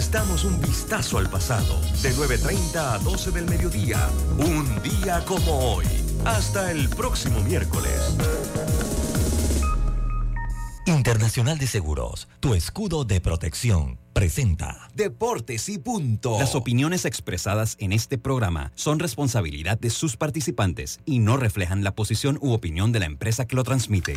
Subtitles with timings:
[0.00, 4.08] les damos un vistazo al pasado de 9.30 a 12 del mediodía.
[4.38, 5.84] Un día como hoy.
[6.24, 8.16] Hasta el próximo miércoles.
[10.86, 16.38] Internacional de Seguros, tu escudo de protección, presenta Deportes y punto.
[16.38, 21.94] Las opiniones expresadas en este programa son responsabilidad de sus participantes y no reflejan la
[21.94, 24.16] posición u opinión de la empresa que lo transmite.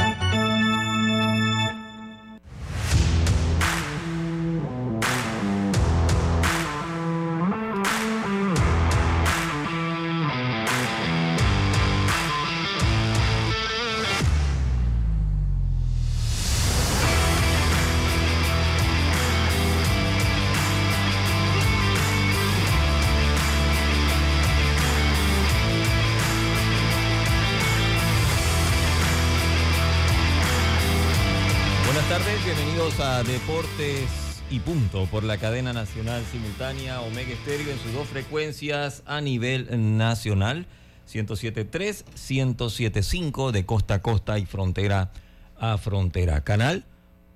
[33.23, 39.21] Deportes y Punto por la cadena nacional simultánea Omega Estéreo en sus dos frecuencias a
[39.21, 40.65] nivel nacional,
[41.07, 45.11] 107.3, 107.5 de costa a costa y frontera
[45.59, 46.43] a frontera.
[46.43, 46.85] Canal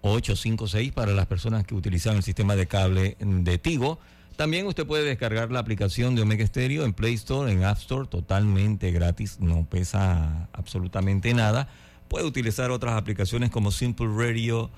[0.02, 4.00] 856 para las personas que utilizan el sistema de cable de Tigo.
[4.36, 8.08] También usted puede descargar la aplicación de Omega Estéreo en Play Store, en App Store,
[8.08, 11.70] totalmente gratis, no pesa absolutamente nada.
[12.08, 14.72] Puede utilizar otras aplicaciones como Simple Radio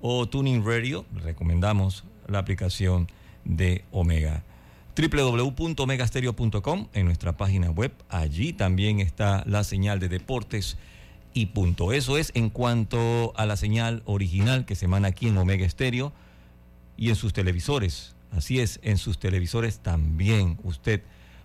[0.00, 3.08] o Tuning Radio, recomendamos la aplicación
[3.44, 4.44] de Omega.
[4.96, 10.76] www.omegastereo.com en nuestra página web, allí también está la señal de deportes
[11.34, 11.92] y punto.
[11.92, 16.12] Eso es en cuanto a la señal original que se emana aquí en Omega Stereo
[16.96, 18.14] y en sus televisores.
[18.32, 21.02] Así es, en sus televisores también usted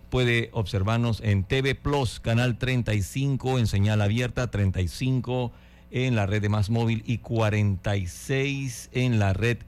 [0.09, 5.51] puede observarnos en TV Plus, canal 35, en señal abierta 35
[5.93, 9.59] en la red de Más Móvil y 46 en la red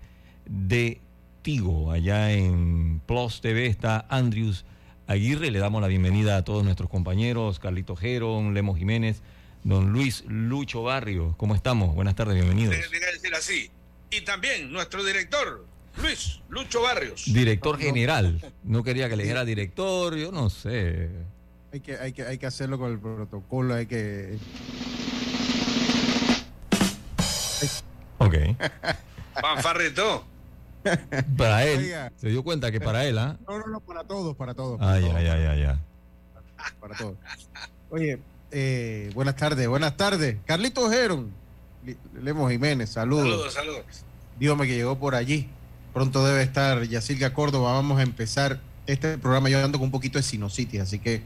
[0.47, 0.99] de
[1.43, 1.91] Tigo.
[1.91, 4.65] Allá en Plus TV está Andrews
[5.05, 5.51] Aguirre.
[5.51, 9.21] Le damos la bienvenida a todos nuestros compañeros, Carlito Gerón, Lemo Jiménez,
[9.63, 11.35] don Luis Lucho Barrio.
[11.37, 11.93] ¿Cómo estamos?
[11.93, 12.75] Buenas tardes, bienvenidos.
[12.89, 13.69] Viene a decir así.
[14.09, 15.63] Y también nuestro director,
[16.01, 17.25] Luis Lucho Barrios.
[17.27, 18.41] Director general.
[18.63, 21.07] No quería que le dijera director, yo no sé.
[21.71, 24.39] Hay que, hay que, hay que hacerlo con el protocolo, hay que
[28.25, 28.35] Ok.
[29.41, 30.25] Fanfarrito.
[31.37, 32.11] Para él.
[32.15, 33.37] Se dio cuenta que para él, ¿ah?
[33.47, 34.79] No, no, no, para todos, para todos.
[34.81, 35.79] Ay, ay, ay, ay, ay.
[36.79, 37.17] Para todos.
[37.89, 38.19] Oye,
[38.51, 40.37] eh, buenas tardes, buenas tardes.
[40.45, 41.31] Carlito Geron,
[42.21, 43.25] Lemos Jiménez, saludos.
[43.25, 44.05] Saludos, saludos.
[44.39, 45.49] Dígame que llegó por allí.
[45.93, 47.73] Pronto debe estar Yacirga Córdoba.
[47.73, 49.49] Vamos a empezar este programa.
[49.49, 51.23] Yo ando con un poquito de sinusitis, así que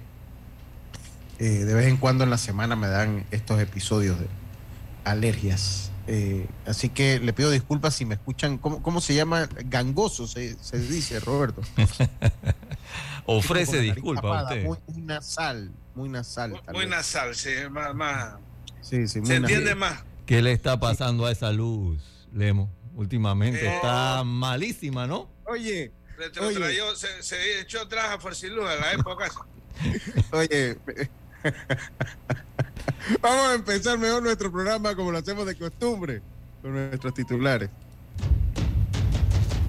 [1.39, 4.27] eh, de vez en cuando en la semana me dan estos episodios de
[5.05, 5.88] alergias.
[6.11, 8.57] Eh, así que le pido disculpas si me escuchan.
[8.57, 9.47] ¿Cómo, se llama?
[9.65, 11.61] Gangoso se, dice, Roberto.
[13.27, 14.65] Ofrece disculpas usted.
[14.65, 16.59] Muy, nasal, muy nasal.
[16.73, 18.37] Muy, nasal, sí, más.
[18.81, 20.03] sí, sí, se entiende más.
[20.25, 22.01] ¿Qué le está pasando a esa luz,
[22.33, 22.71] Lemo?
[22.95, 25.29] Últimamente eh, está malísima, ¿no?
[25.45, 25.91] Oye.
[26.95, 29.29] Se, se, echó atrás a Forciluz en la época.
[30.31, 30.75] oye.
[33.21, 36.21] Vamos a empezar mejor nuestro programa como lo hacemos de costumbre,
[36.61, 37.69] con nuestros titulares.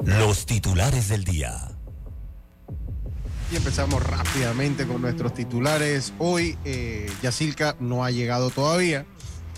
[0.05, 1.69] Los titulares del día.
[3.53, 6.13] Y empezamos rápidamente con nuestros titulares.
[6.19, 9.07] Hoy eh, Yacilca no ha llegado todavía.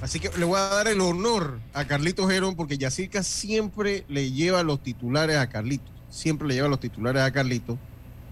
[0.00, 4.32] Así que le voy a dar el honor a Carlito Gerón porque Yacilca siempre le
[4.32, 5.90] lleva los titulares a Carlito.
[6.10, 7.78] Siempre le lleva los titulares a Carlito.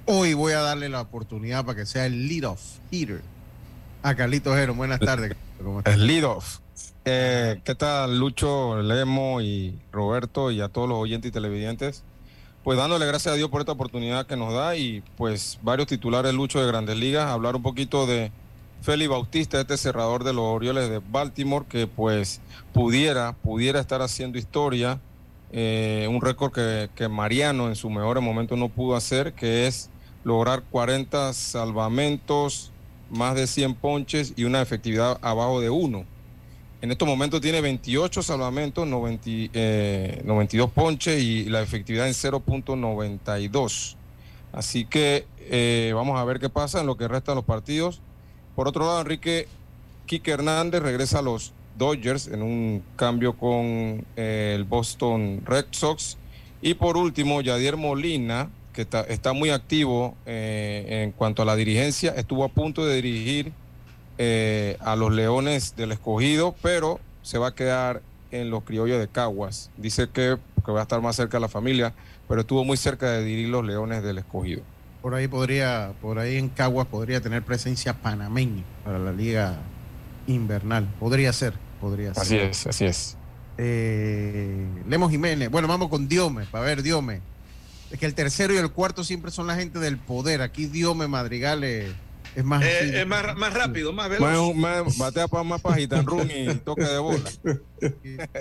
[0.06, 3.22] Hoy voy a darle la oportunidad para que sea el lead off hitter
[4.02, 4.74] a Carlito Jero.
[4.74, 5.36] Buenas tardes.
[5.84, 6.24] El
[7.04, 12.02] eh, ¿Qué tal, Lucho, Lemo y Roberto y a todos los oyentes y televidentes?
[12.62, 16.34] Pues dándole gracias a Dios por esta oportunidad que nos da y pues varios titulares,
[16.34, 17.30] Lucho, de Grandes Ligas.
[17.30, 18.30] Hablar un poquito de
[18.82, 22.40] Félix Bautista, este cerrador de los Orioles de Baltimore, que pues
[22.72, 25.00] pudiera, pudiera estar haciendo historia.
[25.52, 29.90] Eh, un récord que, que Mariano en su mejor momento no pudo hacer, que es
[30.22, 32.72] lograr 40 salvamentos,
[33.10, 36.04] más de 100 ponches y una efectividad abajo de 1.
[36.82, 43.96] En estos momentos tiene 28 salvamentos, 92 eh, ponches y la efectividad en 0.92.
[44.52, 48.00] Así que eh, vamos a ver qué pasa en lo que restan los partidos.
[48.56, 49.46] Por otro lado, Enrique
[50.06, 56.18] Quique Hernández regresa a los Dodgers en un cambio con eh, el Boston Red Sox
[56.62, 61.56] Y por último, Yadier Molina, que está, está muy activo eh, en cuanto a la
[61.56, 63.52] dirigencia, estuvo a punto de dirigir
[64.18, 69.08] eh, a los Leones del Escogido, pero se va a quedar en los criollos de
[69.08, 69.70] Caguas.
[69.76, 71.94] Dice que, que va a estar más cerca de la familia,
[72.28, 74.62] pero estuvo muy cerca de dirigir los Leones del Escogido.
[75.02, 79.58] Por ahí podría, por ahí en Caguas podría tener presencia panameña para la liga
[80.26, 80.86] invernal.
[81.00, 82.22] Podría ser, podría ser.
[82.22, 83.16] Así es, así es.
[83.56, 85.50] Eh, Lemos Jiménez.
[85.50, 87.20] Bueno, vamos con Diome, para ver, Diome.
[87.90, 90.42] Es que el tercero y el cuarto siempre son la gente del poder.
[90.42, 91.90] Aquí Diome Madrigal es,
[92.36, 92.62] es más.
[92.62, 92.96] Eh, así.
[92.96, 94.54] es más, más rápido, más veloz.
[94.54, 97.30] Más, más- batea para más pajita en run y toque de bola.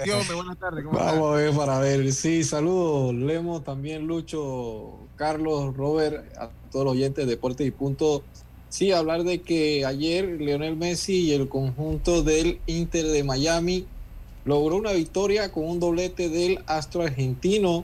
[0.06, 0.86] Diome, buenas tardes.
[0.86, 2.12] Vamos a ver para ver.
[2.13, 8.24] Sí, saludos, Lemo, también Lucho, Carlos, Robert, a todos los oyentes de Deportes y Punto.
[8.69, 13.88] Sí, hablar de que ayer Leonel Messi y el conjunto del Inter de Miami
[14.45, 17.84] logró una victoria con un doblete del astro argentino.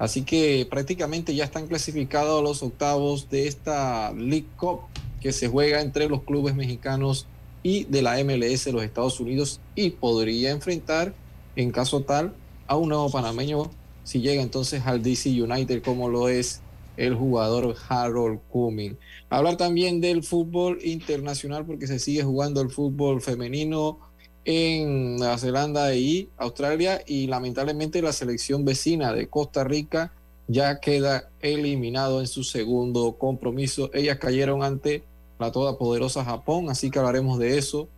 [0.00, 4.80] Así que prácticamente ya están clasificados los octavos de esta League Cup
[5.20, 7.26] que se juega entre los clubes mexicanos
[7.62, 11.12] y de la MLS de los Estados Unidos y podría enfrentar
[11.54, 12.32] en caso tal
[12.66, 13.70] a un nuevo panameño
[14.02, 16.62] si llega entonces al DC United como lo es
[16.96, 18.96] el jugador Harold Cumming.
[19.28, 23.98] Hablar también del fútbol internacional porque se sigue jugando el fútbol femenino
[24.44, 30.12] en Nueva Zelanda y Australia y lamentablemente la selección vecina de Costa Rica
[30.48, 33.90] ya queda eliminado en su segundo compromiso.
[33.94, 35.04] Ellas cayeron ante
[35.38, 37.88] la todopoderosa Japón, así que hablaremos de eso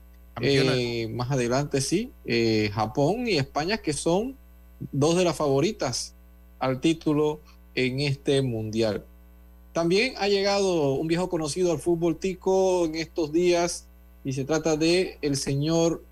[0.40, 2.10] eh, más adelante, sí.
[2.24, 4.36] Eh, Japón y España que son
[4.90, 6.14] dos de las favoritas
[6.58, 7.40] al título
[7.74, 9.04] en este mundial.
[9.72, 13.86] También ha llegado un viejo conocido al fútbol tico en estos días
[14.24, 16.02] y se trata de el señor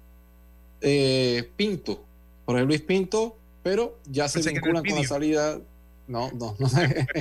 [0.81, 2.05] eh, Pinto,
[2.47, 5.61] Jorge Luis Pinto, pero ya se Pensé vinculan con la salida.
[6.09, 6.67] No, no, no.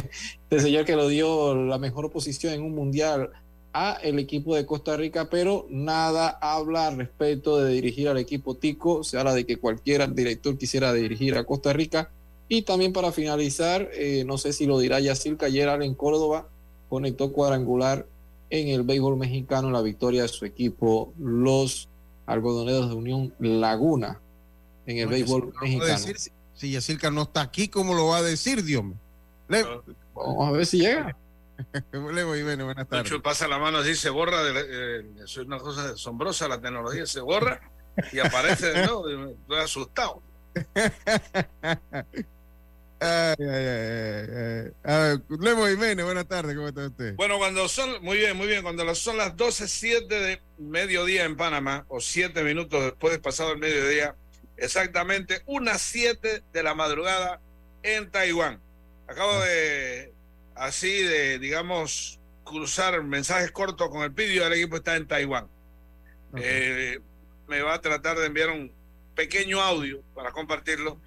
[0.50, 3.32] este señor que lo dio la mejor posición en un mundial
[3.74, 8.56] a el equipo de Costa Rica, pero nada habla al respecto de dirigir al equipo
[8.56, 9.04] Tico.
[9.04, 12.10] Se habla de que cualquier director quisiera dirigir a Costa Rica.
[12.48, 16.48] Y también para finalizar, eh, no sé si lo dirá Yacil, ayer en Córdoba
[16.90, 18.08] conectó cuadrangular
[18.50, 21.88] en el béisbol mexicano en la victoria de su equipo, los
[22.30, 24.20] algodoneros de Unión Laguna,
[24.86, 25.86] en el No, béisbol no mexicano.
[25.86, 26.18] decir
[26.54, 28.96] si- Yacirca no está aquí, ¿cómo lo va a decir, Diome?
[29.48, 29.66] Le-
[30.14, 31.16] Vamos a ver si llega.
[31.92, 33.12] Lemo Jiménez, buenas tardes.
[33.24, 34.44] Pasa la mano así, se borra.
[34.44, 37.60] De, la- eh, eso es una cosa asombrosa, la tecnología se borra
[38.12, 39.10] y aparece de nuevo.
[39.10, 40.22] y me- Estoy asustado.
[43.01, 44.72] Ay, ay, ay.
[44.84, 47.16] A ver, Lemo Jiménez, buenas tardes, ¿cómo está usted?
[47.16, 51.86] Bueno, cuando son, muy bien, muy bien, cuando son las 12.07 de mediodía en Panamá,
[51.88, 54.16] o 7 minutos después de pasado el mediodía,
[54.57, 57.40] exactamente unas 7 de la madrugada
[57.84, 58.60] en Taiwán.
[59.07, 60.13] Acabo de,
[60.56, 65.48] así de, digamos, cruzar mensajes cortos con el pidio, el equipo está en Taiwán.
[66.36, 67.00] Eh,
[67.48, 68.74] me va a tratar de enviar un
[69.16, 71.00] pequeño audio para compartirlo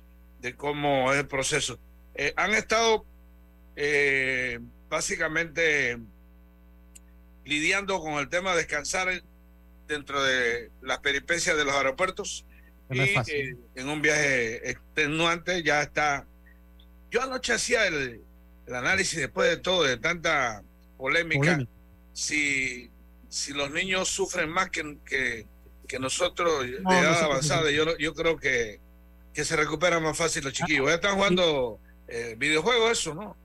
[0.43, 1.79] de cómo es el proceso.
[2.15, 3.07] Eh, han estado
[3.77, 4.59] eh,
[4.91, 5.99] básicamente
[7.45, 9.23] lidiando con el tema de descansar
[9.89, 12.45] dentro de las peripecias de los aeropuertos
[12.89, 16.27] no y eh, en un viaje extenuante ya está.
[17.11, 18.21] Yo anoche hacía el,
[18.67, 20.63] el análisis después de todo, de tanta
[20.97, 21.71] polémica, Polémica.
[22.13, 22.91] si,
[23.29, 25.47] si los niños sufren más que, que,
[25.89, 27.71] que nosotros de edad avanzada.
[27.71, 28.81] Yo, yo creo que,
[29.35, 30.87] que se recuperan más fácil los chiquillos.
[30.89, 33.37] Ya están jugando eh, videojuegos, eso, ¿no?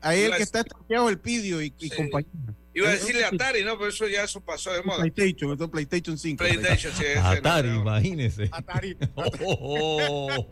[0.00, 1.96] Ahí el que está estoqueado el Pidio y, y Sí.
[1.96, 2.30] compañía.
[2.74, 3.76] Iba a decirle Atari, ¿no?
[3.76, 4.98] Pero eso ya eso pasó de moda.
[4.98, 6.38] PlayStation, esto es PlayStation 5.
[6.44, 7.04] PlayStation, sí.
[7.20, 8.48] Atari, no, imagínese.
[8.52, 8.96] Atari.
[9.40, 10.46] Oh,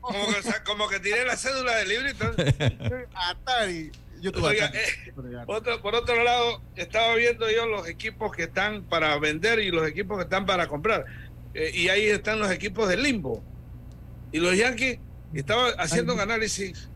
[0.00, 2.30] Como que, como que tiré la cédula del librito.
[3.14, 3.90] Atari.
[4.20, 4.80] Yo tuve Oiga, Atari.
[4.80, 9.70] eh, Otro, por otro lado, estaba viendo yo los equipos que están para vender y
[9.70, 11.04] los equipos que están para comprar.
[11.54, 13.42] Eh, y ahí están los equipos del limbo.
[14.32, 14.98] Y los Yankees,
[15.34, 16.88] estaba haciendo un análisis,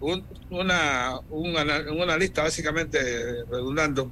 [0.00, 2.98] un, una, un, ana- un analista básicamente
[3.50, 4.10] redundando,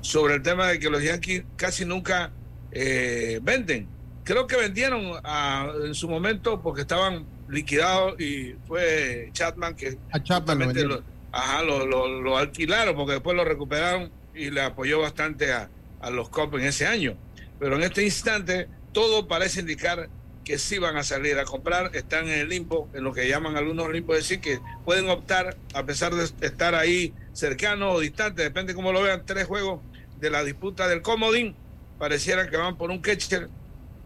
[0.00, 2.30] sobre el tema de que los Yankees casi nunca
[2.72, 3.88] eh, venden.
[4.24, 10.22] Creo que vendieron a- en su momento porque estaban liquidados y fue Chapman que A
[10.22, 11.02] Chapman lo
[11.32, 15.68] ajá, lo, lo- lo alquilaron porque después lo recuperaron y le apoyó bastante a,
[16.00, 17.16] a los Cubs en ese año.
[17.58, 20.08] Pero en este instante todo parece indicar
[20.46, 23.56] que sí van a salir a comprar, están en el limbo, en lo que llaman
[23.56, 28.44] algunos limbo, es decir, que pueden optar, a pesar de estar ahí cercanos o distantes,
[28.44, 29.80] depende cómo lo vean, tres juegos
[30.20, 31.56] de la disputa del comodín,
[31.98, 33.48] pareciera que van por un catcher,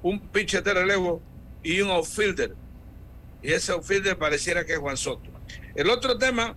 [0.02, 1.20] un pitcher de relevo
[1.62, 2.54] y un outfielder.
[3.42, 5.30] Y ese outfielder pareciera que es Juan Soto.
[5.74, 6.56] El otro tema,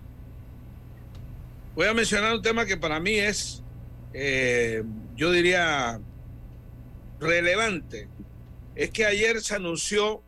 [1.74, 3.62] voy a mencionar un tema que para mí es,
[4.14, 4.82] eh,
[5.14, 6.00] yo diría,
[7.20, 8.08] relevante.
[8.74, 10.22] Es que ayer se anunció,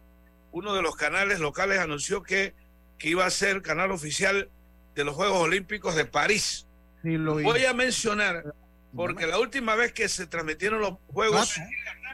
[0.53, 2.55] uno de los canales locales anunció que,
[2.99, 4.49] que iba a ser canal oficial
[4.95, 6.67] de los Juegos Olímpicos de París.
[7.03, 8.55] Voy a mencionar,
[8.95, 11.57] porque la última vez que se transmitieron los Juegos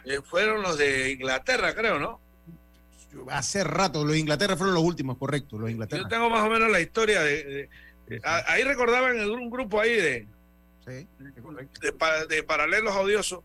[0.05, 2.21] eh, fueron los de Inglaterra, creo, ¿no?
[3.29, 6.03] Hace rato, los de Inglaterra fueron los últimos, correcto, los de Inglaterra.
[6.03, 7.69] Yo tengo más o menos la historia de...
[8.25, 10.27] ahí recordaban un grupo ahí de,
[10.87, 11.07] de,
[12.29, 13.41] de, paralelos odiosos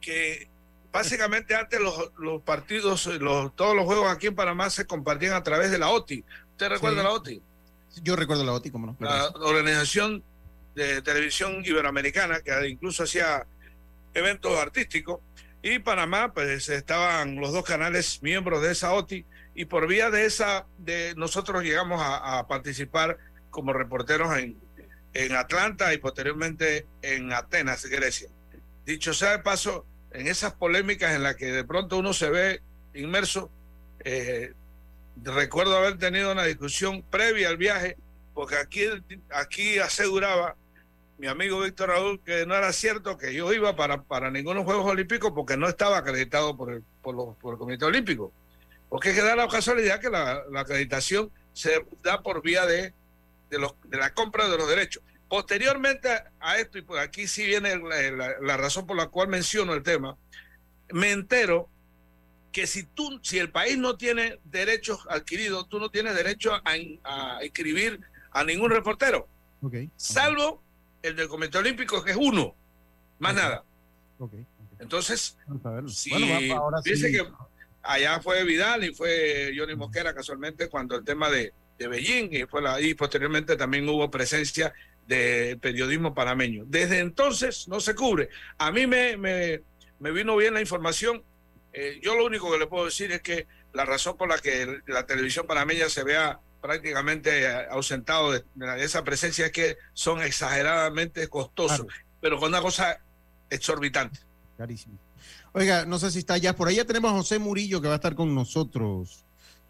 [0.00, 0.48] que
[0.92, 5.42] básicamente antes los, los partidos, los, todos los juegos aquí en Panamá se compartían a
[5.42, 6.24] través de la OTI.
[6.52, 7.42] ¿Usted recuerda la OTI?
[8.02, 8.96] Yo recuerdo la OTI, ¿cómo no?
[9.00, 10.22] La Organización
[10.74, 13.46] de Televisión Iberoamericana, que incluso hacía
[14.14, 15.20] eventos artísticos.
[15.62, 20.24] Y Panamá, pues estaban los dos canales miembros de esa OTI y por vía de
[20.24, 23.18] esa, de nosotros llegamos a, participar
[23.50, 24.56] como reporteros en,
[25.14, 28.28] en Atlanta y posteriormente en Atenas, Grecia.
[28.86, 29.84] Dicho sea de paso,
[30.18, 32.60] en esas polémicas en las que de pronto uno se ve
[32.92, 33.50] inmerso,
[34.04, 34.52] eh,
[35.22, 37.96] recuerdo haber tenido una discusión previa al viaje,
[38.34, 38.86] porque aquí,
[39.30, 40.56] aquí aseguraba
[41.18, 44.86] mi amigo Víctor Raúl que no era cierto que yo iba para, para ninguno Juegos
[44.86, 48.32] Olímpicos porque no estaba acreditado por el, por, los, por el Comité Olímpico.
[48.88, 52.92] Porque es que da la casualidad que la, acreditación se da por vía de,
[53.50, 55.02] de, los, de la compra de los derechos.
[55.28, 56.08] Posteriormente
[56.40, 59.82] a esto, y por aquí sí viene la, la, razón por la cual menciono el
[59.82, 60.16] tema,
[60.90, 61.68] me entero
[62.50, 66.62] que si tú, si el país no tiene derechos adquiridos, tú no tienes derecho a,
[67.04, 69.28] a inscribir a ningún reportero.
[69.60, 69.90] Okay.
[69.96, 70.62] Salvo
[71.02, 72.54] el del Comité Olímpico, que es uno,
[73.18, 73.64] más nada.
[74.78, 75.36] Entonces,
[75.88, 76.10] si
[76.84, 77.26] dice que
[77.82, 82.44] allá fue Vidal y fue Johnny Mosquera casualmente cuando el tema de, de Beijing y,
[82.44, 84.72] fue la, y posteriormente también hubo presencia
[85.08, 86.64] del periodismo panameño.
[86.66, 88.28] Desde entonces no se cubre.
[88.58, 89.62] A mí me, me,
[89.98, 91.24] me vino bien la información.
[91.72, 94.80] Eh, yo lo único que le puedo decir es que la razón por la que
[94.86, 98.44] la televisión panameña se vea prácticamente ausentado de,
[98.78, 101.86] esa presencia es que son exageradamente costosos,
[102.20, 102.98] pero con una cosa
[103.48, 104.20] exorbitante.
[104.58, 104.98] Carísimo.
[105.52, 106.54] Oiga, no sé si está allá.
[106.54, 109.24] Por allá tenemos a José Murillo que va a estar con nosotros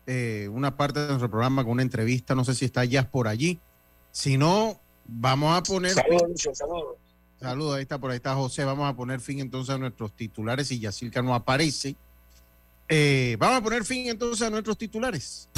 [0.06, 2.34] eh, una parte de nuestro programa con una entrevista.
[2.34, 3.60] No sé si está allá por allí.
[4.10, 5.92] Si no, vamos a poner.
[5.92, 6.96] Saludos, saludos.
[7.40, 8.64] Saludos, ahí está, por ahí está José.
[8.64, 11.96] Vamos a poner fin entonces a nuestros titulares y Yacirca no aparece.
[12.88, 15.48] Eh, vamos a poner fin entonces a nuestros titulares.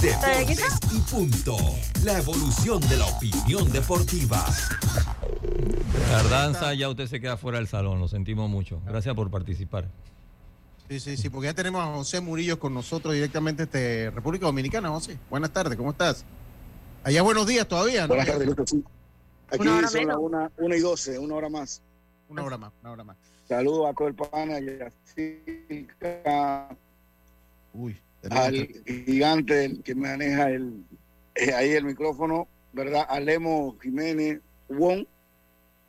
[0.00, 1.56] Deportes y punto.
[2.04, 4.44] La evolución de la opinión deportiva.
[6.10, 8.80] Tardanza, ya usted se queda fuera del salón, lo sentimos mucho.
[8.86, 9.88] Gracias por participar.
[10.88, 14.90] Sí, sí, sí, porque ya tenemos a José Murillo con nosotros directamente de República Dominicana,
[14.90, 15.18] José.
[15.30, 16.24] Buenas tardes, ¿cómo estás?
[17.04, 18.14] Allá buenos días todavía, ¿no?
[18.14, 18.48] Buenas tardes,
[19.50, 21.82] Aquí son las 1 y 12, una hora más.
[22.30, 23.16] Una hora más, una hora más.
[23.46, 24.58] Saludos a todo el pana,
[27.74, 28.68] Uy, al
[29.06, 30.82] gigante que maneja el
[31.34, 33.04] eh, ahí el micrófono, ¿verdad?
[33.06, 35.04] A Lemo Jiménez Wong.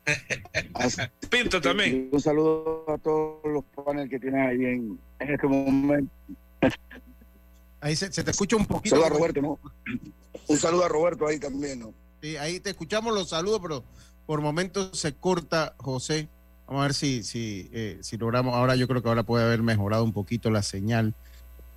[1.29, 2.09] Pinto también.
[2.11, 6.11] Un saludo a todos los paneles que tienen ahí en, este momento.
[7.79, 8.97] Ahí se, te escucha un poquito.
[8.97, 9.59] Saludo a Roberto, ¿no?
[10.47, 11.93] Un saludo a Roberto ahí también, ¿no?
[12.21, 13.83] Sí, ahí te escuchamos los saludos, pero
[14.25, 16.29] por momentos se corta, José.
[16.67, 18.55] Vamos a ver si, si, eh, si logramos.
[18.55, 21.13] Ahora yo creo que ahora puede haber mejorado un poquito la señal.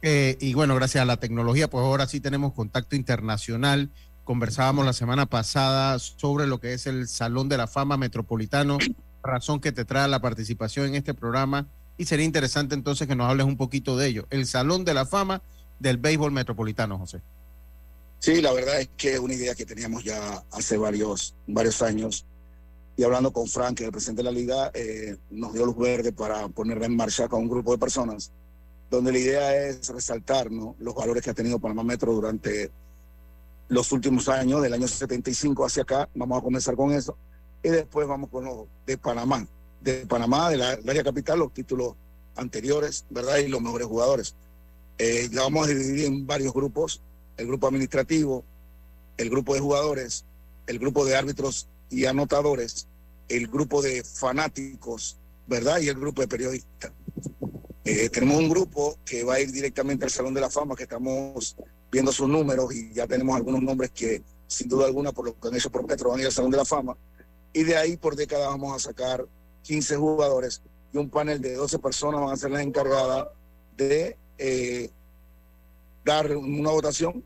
[0.01, 3.91] Eh, y bueno, gracias a la tecnología, pues ahora sí tenemos contacto internacional.
[4.25, 8.79] Conversábamos la semana pasada sobre lo que es el Salón de la Fama Metropolitano,
[9.23, 11.67] razón que te trae la participación en este programa.
[11.97, 14.27] Y sería interesante entonces que nos hables un poquito de ello.
[14.31, 15.43] El Salón de la Fama
[15.81, 17.21] del Béisbol Metropolitano, José.
[18.19, 22.27] Sí, la verdad es que es una idea que teníamos ya hace varios, varios años
[22.99, 26.49] y hablando con Frank, el presidente de la liga, eh, nos dio luz verde para
[26.49, 28.33] ponerla en marcha con un grupo de personas,
[28.91, 30.75] donde la idea es resaltar ¿no?
[30.81, 32.73] los valores que ha tenido Panamá Metro durante
[33.69, 36.09] los últimos años, del año 75 hacia acá.
[36.13, 37.17] Vamos a comenzar con eso.
[37.63, 39.47] Y después vamos con lo de Panamá,
[39.81, 41.95] de Panamá, de la, área capital, los títulos
[42.35, 43.37] anteriores, ¿verdad?
[43.37, 44.35] Y los mejores jugadores.
[44.99, 47.01] Eh, la vamos a dividir en varios grupos,
[47.39, 48.45] el grupo administrativo,
[49.17, 50.25] el grupo de jugadores,
[50.67, 52.87] el grupo de árbitros y anotadores,
[53.29, 55.17] el grupo de fanáticos,
[55.47, 55.81] ¿verdad?
[55.81, 56.93] Y el grupo de periodistas.
[57.85, 60.83] Eh, tenemos un grupo que va a ir directamente al Salón de la Fama, que
[60.83, 61.57] estamos
[61.91, 65.49] viendo sus números y ya tenemos algunos nombres que, sin duda alguna, por lo que
[65.49, 66.97] han hecho por Petro, van a ir al Salón de la Fama.
[67.53, 69.27] Y de ahí por década vamos a sacar
[69.63, 70.61] 15 jugadores
[70.93, 73.29] y un panel de 12 personas van a ser las encargadas
[73.77, 74.91] de, eh,
[76.09, 77.23] dar una votación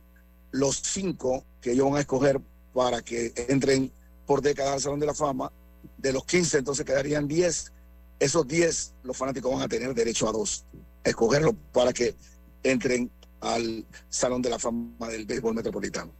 [0.50, 2.40] los cinco que ellos van a escoger
[2.74, 3.92] para que entren
[4.26, 5.52] por década al Salón de la Fama.
[5.98, 7.72] De los 15, entonces quedarían 10.
[8.18, 10.66] Esos 10, los fanáticos van a tener derecho a dos.
[11.04, 12.16] Escogerlos para que
[12.62, 13.10] entren
[13.40, 16.12] al Salón de la Fama del Béisbol Metropolitano.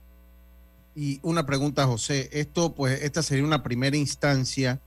[0.95, 2.29] Y una pregunta, José.
[2.33, 4.81] Esto, pues, esta sería una primera instancia.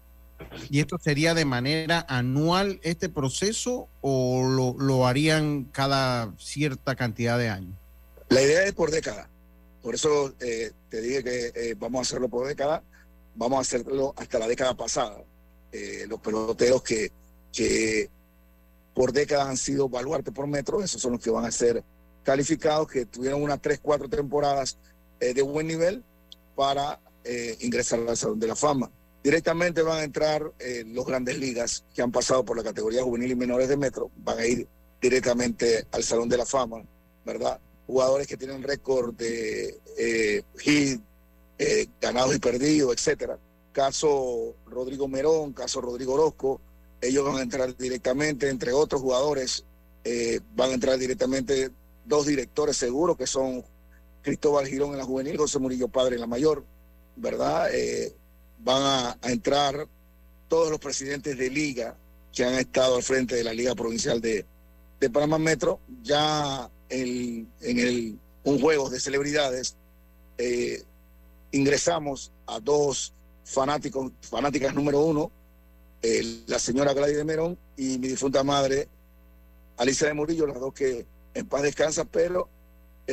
[0.70, 7.38] ¿Y esto sería de manera anual este proceso o lo, lo harían cada cierta cantidad
[7.38, 7.76] de años?
[8.30, 9.30] La idea es por década.
[9.82, 12.84] Por eso eh, te dije que eh, vamos a hacerlo por década.
[13.36, 15.24] Vamos a hacerlo hasta la década pasada.
[15.72, 17.12] Eh, los peloteros que,
[17.52, 18.10] que
[18.94, 21.84] por década han sido baluarte por metro, esos son los que van a ser
[22.24, 24.80] calificados, que tuvieron unas tres, cuatro temporadas
[25.20, 26.04] de buen nivel
[26.56, 27.00] para
[27.60, 28.90] ingresar al Salón de la Fama.
[29.26, 30.54] Directamente van a entrar
[30.86, 34.38] los grandes ligas que han pasado por la categoría juvenil y menores de metro, van
[34.38, 34.68] a ir
[35.02, 36.84] directamente al Salón de la Fama,
[37.26, 37.60] ¿verdad?
[37.88, 41.02] jugadores que tienen récord de eh, hit,
[41.58, 43.38] eh, ganados y perdidos, etcétera.
[43.72, 46.62] Caso Rodrigo Merón, caso Rodrigo Orozco,
[47.02, 49.66] ellos van a entrar directamente, entre otros jugadores,
[50.04, 51.72] eh, van a entrar directamente
[52.06, 53.64] dos directores seguros, que son
[54.22, 56.64] Cristóbal Girón en la juvenil, José Murillo Padre en la mayor,
[57.16, 57.70] ¿verdad?
[58.66, 58.82] Van
[59.22, 59.88] a, entrar
[60.50, 61.96] todos los presidentes de liga
[62.34, 64.46] que han estado al frente de la Liga Provincial de,
[65.00, 65.80] de Panamá Metro.
[66.02, 69.78] Ya en, el, un juego de celebridades,
[70.38, 70.84] eh,
[71.52, 73.14] ingresamos a dos
[73.46, 75.32] fanáticos, fanáticas número uno,
[76.48, 78.90] la señora Gladys de Merón y mi difunta madre,
[79.78, 82.50] Alicia de Murillo, las dos que en paz descansan, pero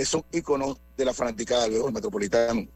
[0.04, 2.66] son íconos de la fanaticada del metropolitano.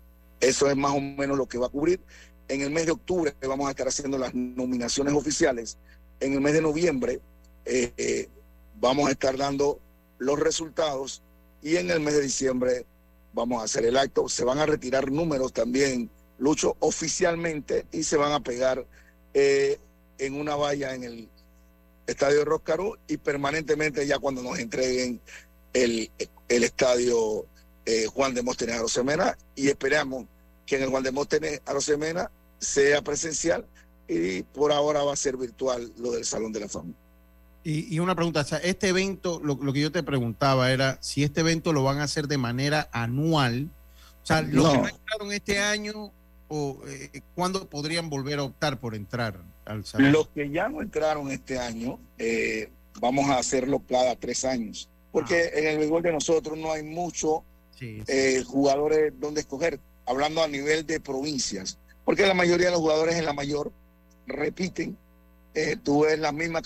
[0.40, 2.00] Eso es más o menos lo que va a cubrir.
[2.48, 5.78] En el mes de octubre vamos a estar haciendo las nominaciones oficiales.
[6.20, 7.20] En el mes de noviembre
[7.64, 8.28] eh, eh,
[8.80, 9.80] vamos a estar dando
[10.18, 11.22] los resultados
[11.60, 12.86] y en el mes de diciembre
[13.32, 14.28] vamos a hacer el acto.
[14.28, 18.86] Se van a retirar números también, Lucho, oficialmente y se van a pegar
[19.34, 19.78] eh,
[20.18, 21.28] en una valla en el
[22.06, 25.20] estadio de Roscarú y permanentemente ya cuando nos entreguen
[25.72, 26.10] el,
[26.48, 27.46] el estadio
[28.12, 30.26] Juan de Móstenes a Rosemena y esperamos
[30.66, 33.66] que en el Juan de Móstenes a Rosemena sea presencial
[34.08, 36.92] y por ahora va a ser virtual lo del Salón de la Fama.
[37.68, 41.40] Y, una pregunta, o sea, este evento, lo, que yo te preguntaba era si este
[41.40, 43.70] evento lo van a hacer de manera anual,
[44.22, 46.12] o sea, los que no entraron este año,
[46.46, 50.12] o eh, cuándo podrían volver a optar por entrar al salón.
[50.12, 55.34] Los que ya no entraron este año, eh, vamos a hacerlo cada tres años, porque
[55.34, 55.58] ah.
[55.58, 57.40] en el béisbol de nosotros no hay muchos
[57.80, 63.16] eh, jugadores donde escoger, hablando a nivel de provincias, porque la mayoría de los jugadores
[63.16, 63.72] en la mayor
[64.28, 64.96] repiten
[65.54, 66.62] eh, tuve la misma,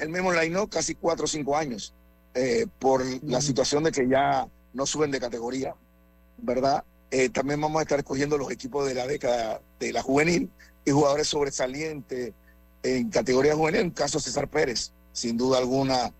[0.00, 1.92] el mismo line casi cuatro o cinco años
[2.34, 5.74] eh, por la situación de que ya no suben de categoría,
[6.38, 6.82] ¿verdad?
[7.10, 10.50] Eh, también vamos a estar escogiendo los equipos de la década de la juvenil
[10.86, 12.32] y jugadores sobresalientes
[12.82, 16.10] en categoría juvenil, en caso César Pérez, sin duda alguna,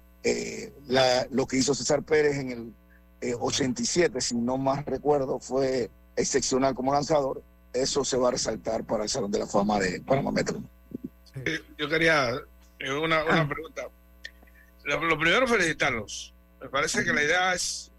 [1.31, 2.75] lo que hizo César Pérez en
[3.23, 7.43] el 87, si no más recuerdo, fue excepcional como lanzador.
[7.73, 10.61] Eso se va a resaltar para el Salón de la Fama de Panamá Metro.
[11.45, 12.31] Eh, yo quería
[12.79, 13.49] eh, una, una ah.
[13.49, 13.89] pregunta.
[14.85, 16.35] Lo, primero, felicitarlos.
[16.61, 17.93] Me parece que la idea es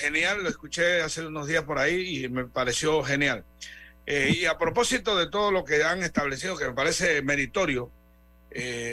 [0.00, 0.42] genial.
[0.42, 3.44] Lo escuché hace unos días por ahí y me pareció genial.
[4.06, 7.90] Eh, y a propósito de todo lo que han establecido, que me parece meritorio,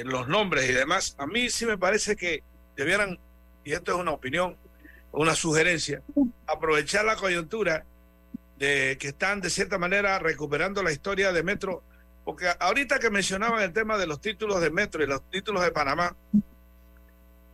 [0.05, 2.43] los nombres y demás, a mí sí me parece que
[2.75, 3.19] debieran,
[3.63, 4.57] y esto es una opinión,
[5.11, 6.01] una sugerencia,
[6.47, 7.85] aprovechar la coyuntura
[8.61, 11.83] de que están de cierta manera recuperando la historia de Metro
[12.23, 15.71] porque ahorita que mencionaban el tema de los títulos de Metro y los títulos de
[15.71, 16.15] Panamá,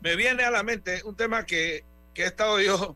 [0.02, 2.94] me viene a la mente un tema que, he estado yo,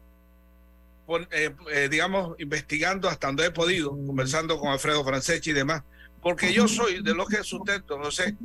[1.31, 5.83] eh, eh, digamos, investigando hasta donde he podido, conversando con Alfredo Franceschi y demás,
[6.21, 8.35] porque yo soy de los que sustento, no sé,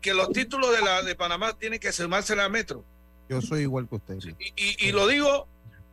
[0.00, 2.84] que los títulos de, la, de Panamá tienen que sumarse a Metro.
[3.28, 4.18] Yo soy igual que usted.
[4.56, 5.46] y lo digo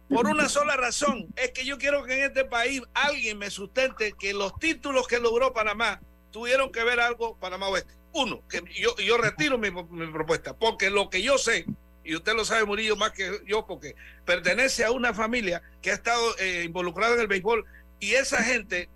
[0.09, 4.13] por una sola razón, es que yo quiero que en este país alguien me sustente
[4.19, 7.93] que los títulos que logró Panamá tuvieron que ver algo Panamá Oeste.
[8.13, 9.69] Uno, que yo, yo retiro mi,
[10.11, 11.65] propuesta, porque lo que yo sé,
[12.03, 13.95] y usted lo sabe Murillo más que yo, porque
[14.25, 17.65] pertenece a una familia que ha estado eh, involucrada en el béisbol,
[17.99, 18.89] y esa gente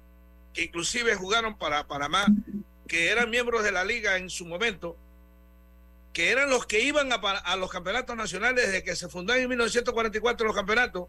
[0.52, 2.26] que inclusive jugaron para Panamá,
[2.88, 4.98] que eran miembros de la liga en su momento,
[6.14, 10.46] que eran los que iban a, los campeonatos nacionales desde que se fundaron en 1944
[10.46, 11.08] los campeonatos,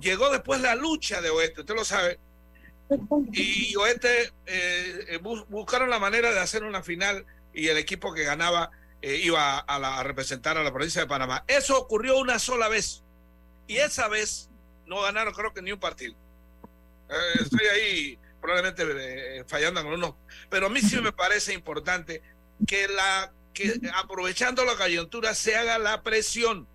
[0.00, 2.18] llegó después la lucha de Oeste, usted lo sabe,
[3.32, 8.24] y Oeste eh, eh buscaron la manera de hacer una final y el equipo que
[8.24, 8.70] ganaba
[9.02, 11.44] eh, iba a, representar a la provincia de Panamá.
[11.46, 13.02] Eso ocurrió una sola vez.
[13.66, 14.50] Y esa vez
[14.86, 16.14] no ganaron creo que ni un partido.
[17.40, 20.14] Estoy ahí probablemente fallando con unos.
[20.48, 22.22] Pero a mí sí me parece importante
[22.66, 26.66] que, la, que aprovechando la coyuntura se haga la presión.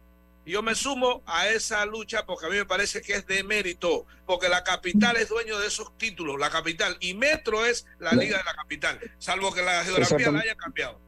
[0.45, 4.05] Yo me sumo a esa lucha porque a mí me parece que es de mérito,
[4.27, 8.37] porque la capital es dueño de esos títulos, la capital, y Metro es la liga
[8.37, 10.99] de la capital, salvo que la geografía la haya cambiado.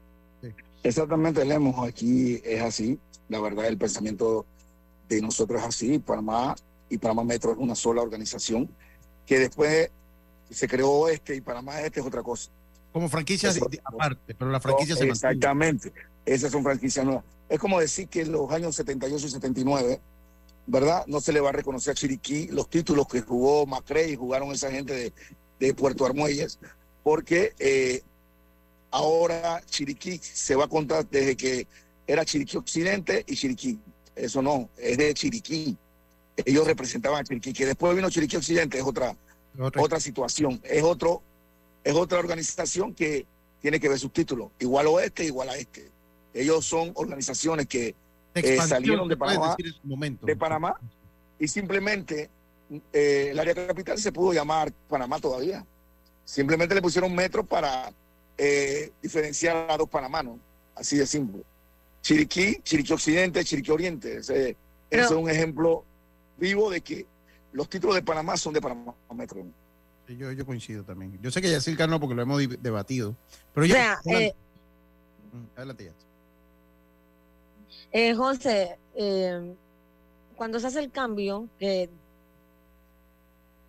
[0.84, 3.00] Exactamente, Lemos, aquí es así.
[3.30, 4.46] La verdad, el pensamiento
[5.10, 6.00] de nosotros es así.
[6.00, 6.56] Panamá
[6.90, 8.70] y Panamá Metro es una sola organización
[9.26, 9.92] que después
[10.50, 12.50] se creó este y Panamá Este es otra cosa.
[12.92, 15.94] Como franquicias aparte, pero la franquicia se Exactamente,
[16.26, 17.24] esas son franquicias nuevas.
[17.50, 20.02] Es como decir que en los años 78 y 79,
[20.66, 21.06] ¿verdad?
[21.08, 24.52] No se le va a reconocer a Chiriquí los títulos que jugó Macrey y jugaron
[24.52, 25.14] esa gente de,
[25.60, 26.60] de Puerto Armuelles,
[27.04, 28.02] porque eh,
[28.92, 31.68] ahora Chiriquí se va a contar desde que
[32.06, 33.80] era Chiriquí Occidente y Chiriquí.
[34.16, 35.78] Eso no, es de Chiriquí.
[36.36, 39.16] Ellos representaban a Chiriquí, que después vino Chiriquí Occidente, es otra,
[39.58, 40.00] otra.
[40.00, 41.22] situación, es otro,
[41.88, 43.26] es otra organización que
[43.62, 45.90] tiene que ver sus títulos, igual oeste, igual a este.
[46.34, 47.96] Ellos son organizaciones que
[48.36, 49.56] eh, salieron de Panamá,
[50.22, 50.80] de Panamá
[51.40, 52.30] y simplemente
[52.92, 55.66] eh, el área capital se pudo llamar Panamá todavía.
[56.26, 57.94] Simplemente le pusieron metro para
[58.38, 60.40] eh, diferenciar a dos panamanos,
[60.76, 61.42] así de simple.
[62.02, 64.18] Chiriquí, Chiriquí Occidente, Chiriquí Oriente.
[64.18, 64.58] Ese,
[64.90, 65.86] es un ejemplo
[66.38, 67.06] vivo de que
[67.54, 69.46] los títulos de Panamá son de Panamá Metro.
[70.08, 71.20] Yo, yo coincido también.
[71.22, 73.16] Yo sé que ya el no porque lo hemos debatido.
[73.54, 74.00] Pero ya.
[74.06, 74.34] Eh,
[75.34, 75.92] mm, adelante ya.
[77.92, 79.56] Eh, José, eh,
[80.36, 81.90] cuando se hace el cambio de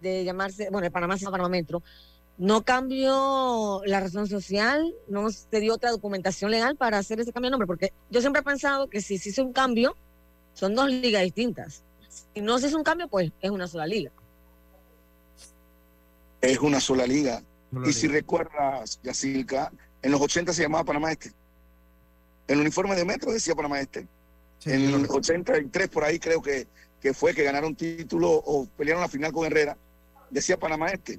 [0.00, 1.82] llamarse, bueno, el Panamá se llama Panamá Metro,
[2.36, 7.48] no cambió la razón social, no se dio otra documentación legal para hacer ese cambio
[7.48, 9.96] de nombre, porque yo siempre he pensado que si se hizo un cambio,
[10.52, 11.82] son dos ligas distintas.
[12.08, 14.12] Si no se hizo un cambio, pues es una sola liga.
[16.40, 17.42] Es una sola liga.
[17.84, 19.72] y si recuerdas, Yacilca,
[20.02, 21.32] en los 80 se llamaba Panamá Este.
[22.46, 24.06] El uniforme de Metro decía Panamá Este.
[24.64, 26.66] en los 83 por ahí creo que,
[27.00, 29.76] que fue que ganaron título o pelearon la final con Herrera,
[30.30, 31.18] decía Panamá Este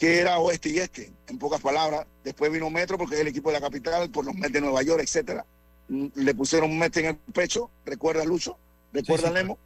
[0.00, 2.06] que era oeste y este, en pocas palabras.
[2.24, 4.82] Después vino Metro porque es el equipo de la capital, por los Mets de Nueva
[4.82, 5.44] York, etcétera.
[5.88, 8.56] Mm, le pusieron Mets en el pecho, recuerda Lucho,
[8.94, 9.58] recuerda Lemo.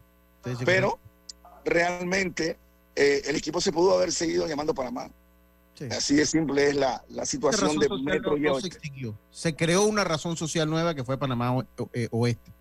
[0.64, 0.98] pero
[1.64, 2.58] realmente
[2.96, 5.10] eh, el equipo se pudo haber seguido llamando Panamá.
[5.90, 8.70] Así de simple es la, la situación de Metro y se,
[9.30, 12.52] se creó una razón social nueva que fue Panamá eh, Oeste.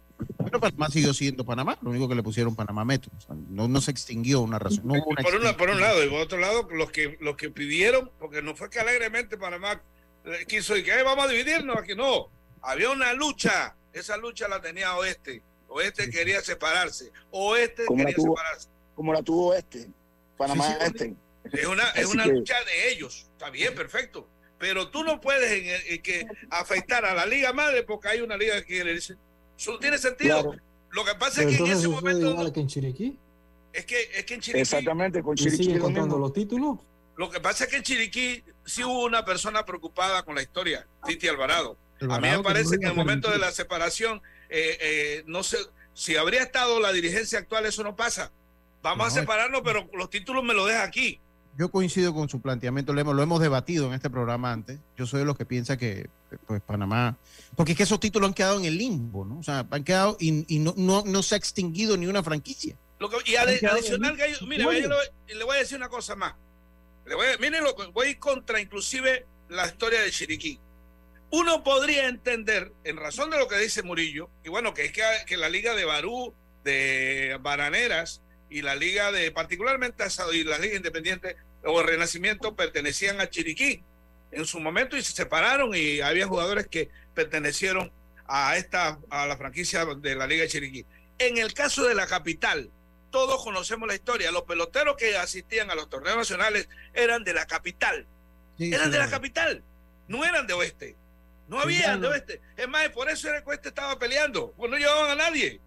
[0.43, 3.11] Pero Panamá siguió siendo Panamá, lo único que le pusieron Panamá Metro.
[3.49, 4.83] no, no se extinguió una razón.
[4.83, 8.69] por, un lado, y por otro lado, los que, los que pidieron, porque no fue
[8.69, 9.81] que alegremente Panamá
[10.25, 12.29] eh, quiso y que vamos a dividirnos, aquí no.
[12.61, 15.43] Había una lucha, esa lucha la tenía Oeste.
[15.67, 18.69] Oeste quería separarse, Oeste quería separarse.
[18.95, 19.89] Como la tuvo Este,
[20.37, 21.15] Panamá Este.
[21.51, 24.27] Es una, es una lucha de ellos, está bien, perfecto.
[24.57, 28.65] Pero tú no puedes que afectar a la Liga Madre porque hay una liga que
[28.65, 29.17] quiere decir
[29.57, 30.55] eso tiene sentido.
[30.91, 32.31] Lo que pasa es que en ese momento.
[32.31, 33.17] Igual que en Chiriquí?
[33.71, 34.61] Es que, es que en Chiriquí.
[34.61, 35.63] Exactamente, con Chiriquí.
[35.63, 36.79] ¿Sigue contando los títulos?
[37.15, 40.85] Lo que pasa es que en Chiriquí sí hubo una persona preocupada con la historia,
[41.05, 41.77] Titi Alvarado.
[42.09, 45.57] A mí me parece que en el momento de la separación, eh, eh, no sé,
[45.93, 48.31] si habría estado la dirigencia actual, eso no pasa.
[48.83, 51.19] Vamos a separarnos, pero los títulos me los deja aquí
[51.57, 54.79] yo coincido con su planteamiento, lo hemos, lo hemos debatido en este programa antes.
[54.97, 56.09] Yo soy de los que piensa que
[56.47, 57.15] pues Panamá,
[57.55, 59.37] porque es que esos títulos han quedado en el limbo, ¿no?
[59.37, 62.75] O sea, han quedado y, no, no, se ha extinguido ni una franquicia.
[63.25, 64.17] y adicional,
[64.47, 64.63] mire,
[65.27, 66.33] le, voy a decir una cosa más.
[67.05, 70.59] Le voy miren, lo, voy a ir contra inclusive la historia de Chiriquí.
[71.29, 75.03] Uno podría entender, en razón de lo que dice Murillo, y bueno, que es que,
[75.27, 78.22] que la liga de Barú, de Bananeras,
[78.53, 83.81] y la liga de, particularmente y la liga independiente o Renacimiento pertenecían a Chiriquí
[84.31, 87.91] en su momento y se separaron y había jugadores que pertenecieron
[88.27, 90.85] a esta a la franquicia de la liga de Chiriquí.
[91.17, 92.69] En el caso de la capital,
[93.09, 94.31] todos conocemos la historia.
[94.31, 98.05] Los peloteros que asistían a los torneos nacionales eran de la capital.
[98.59, 99.63] eran de la capital,
[100.07, 100.95] no eran de oeste.
[101.47, 102.41] No había de oeste.
[102.55, 105.59] Es más, por eso era que oeste estaba peleando, pues no llevaban a nadie.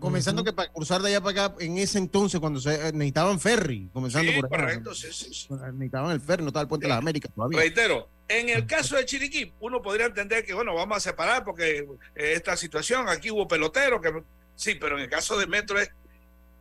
[0.00, 3.40] Comenzando que para cruzar de allá para acá, en ese entonces, cuando se eh, necesitaban
[3.40, 6.98] ferry, comenzando por Correcto, sí, sí, Necesitaban el ferry, no estaba el puente de las
[6.98, 7.58] Américas todavía.
[7.58, 11.78] Reitero, en el caso de Chiriquí, uno podría entender que, bueno, vamos a separar porque
[11.78, 14.12] eh, esta situación, aquí hubo peloteros, que
[14.56, 15.90] sí, pero en el caso de Metro es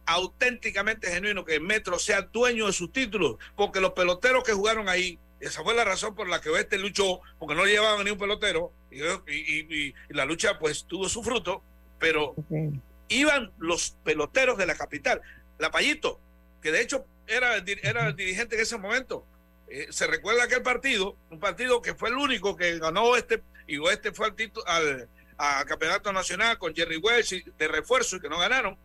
[0.06, 5.20] auténticamente genuino que Metro sea dueño de sus títulos, porque los peloteros que jugaron ahí,
[5.42, 8.72] esa fue la razón por la que Oeste luchó, porque no llevaban ni un pelotero,
[8.90, 11.62] y, y- y la lucha pues tuvo su fruto,
[12.00, 12.34] pero
[13.10, 15.22] iban los peloteros de la capital.
[15.58, 16.20] La Payito,
[16.62, 19.26] que de hecho era, era el dirigente en ese momento,
[19.70, 23.78] eh, se recuerda aquel partido, un partido que fue el único que ganó Oeste, y
[23.78, 25.10] Oeste fue al, título, al,
[25.66, 28.78] campeonato nacional con Jerry Welsh de refuerzo y que no ganaron.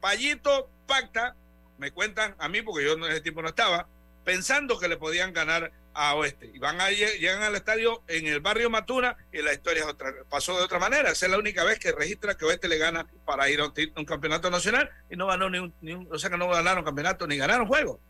[0.00, 1.36] Payito pacta,
[1.78, 3.86] me cuentan a mí, porque yo en ese tiempo no estaba,
[4.24, 6.50] pensando que le podían ganar a Oeste.
[6.52, 9.88] Y van a, lle- llegan al estadio en el barrio Matuna y la historia es
[9.88, 11.10] otra, pasó de otra manera.
[11.10, 13.72] Esa es la única vez que registra que Oeste le gana para ir a un,
[13.96, 16.84] un campeonato nacional y no ganó ni un, ni un- o sea que no ganaron
[16.84, 18.00] campeonato ni ganaron juego.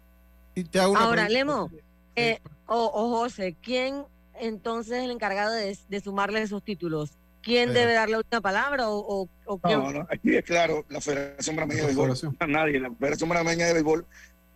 [0.55, 1.33] Y te hago una Ahora, pregunta.
[1.38, 1.70] Lemo,
[2.16, 4.05] eh, o, o José, ¿quién
[4.40, 7.11] entonces es el encargado de, de sumarle esos títulos?
[7.42, 7.73] ¿Quién Eh.
[7.75, 9.79] debe dar la última palabra o, o, o quién?
[9.79, 13.73] No, no, aquí es claro, la Federación Panameña de Béisbol, nadie, la Federación Panameña de
[13.75, 14.07] Béisbol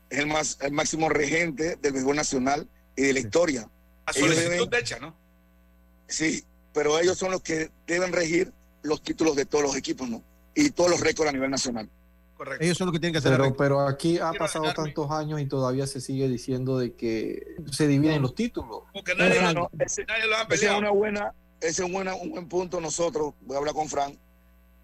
[0.08, 2.66] es el, más, el máximo regente del béisbol nacional
[2.98, 3.70] y de la historia.
[4.06, 5.14] A solicitud deben- de hecha, ¿no?
[6.06, 10.22] Sí, pero ellos son los que deben regir los títulos de todos los equipos, ¿no?
[10.54, 11.88] Y todos los récords a nivel nacional.
[12.36, 12.64] Correcto.
[12.64, 15.46] Ellos son los que tienen que hacer Pero, aquí ha Quiero pasado tantos años y
[15.46, 18.82] todavía se sigue diciendo de que se dividen los títulos.
[18.92, 20.78] Porque nadie, No, lo, no, ese- nadie lo ha Ese es peleado.
[20.78, 22.80] una buena, ese es buena, un buen punto.
[22.80, 24.14] Nosotros, voy a hablar con Frank,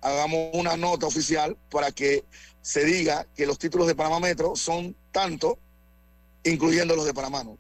[0.03, 2.25] hagamos una nota oficial para que
[2.61, 5.59] se diga que los títulos de Panamá Metro son tanto,
[6.43, 7.45] incluyendo los de Panamá.
[7.45, 7.57] ¿no?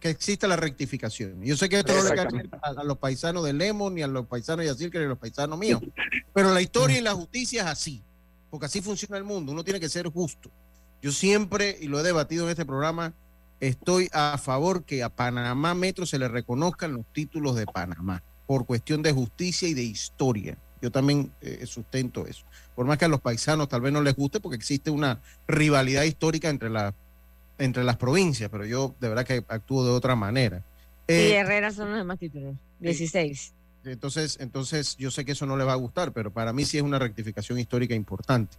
[0.00, 1.42] Que exista la rectificación.
[1.42, 4.06] Yo sé que esto no le cae a, a los paisanos de Lemon, ni a
[4.06, 5.80] los paisanos de Yacirca, ni a los paisanos míos.
[6.34, 8.02] Pero la historia y la justicia es así,
[8.50, 9.52] porque así funciona el mundo.
[9.52, 10.50] Uno tiene que ser justo.
[11.02, 13.14] Yo siempre, y lo he debatido en este programa,
[13.60, 18.66] estoy a favor que a Panamá Metro se le reconozcan los títulos de Panamá, por
[18.66, 20.58] cuestión de justicia y de historia.
[20.82, 22.44] Yo también eh, sustento eso.
[22.74, 26.02] Por más que a los paisanos tal vez no les guste, porque existe una rivalidad
[26.02, 26.94] histórica entre las
[27.58, 30.64] entre las provincias, pero yo de verdad que actúo de otra manera.
[31.08, 32.54] y Eh, Herrera son los demás títulos.
[32.80, 33.54] 16.
[33.84, 36.76] entonces, entonces yo sé que eso no le va a gustar, pero para mí sí
[36.76, 38.56] es una rectificación histórica importante.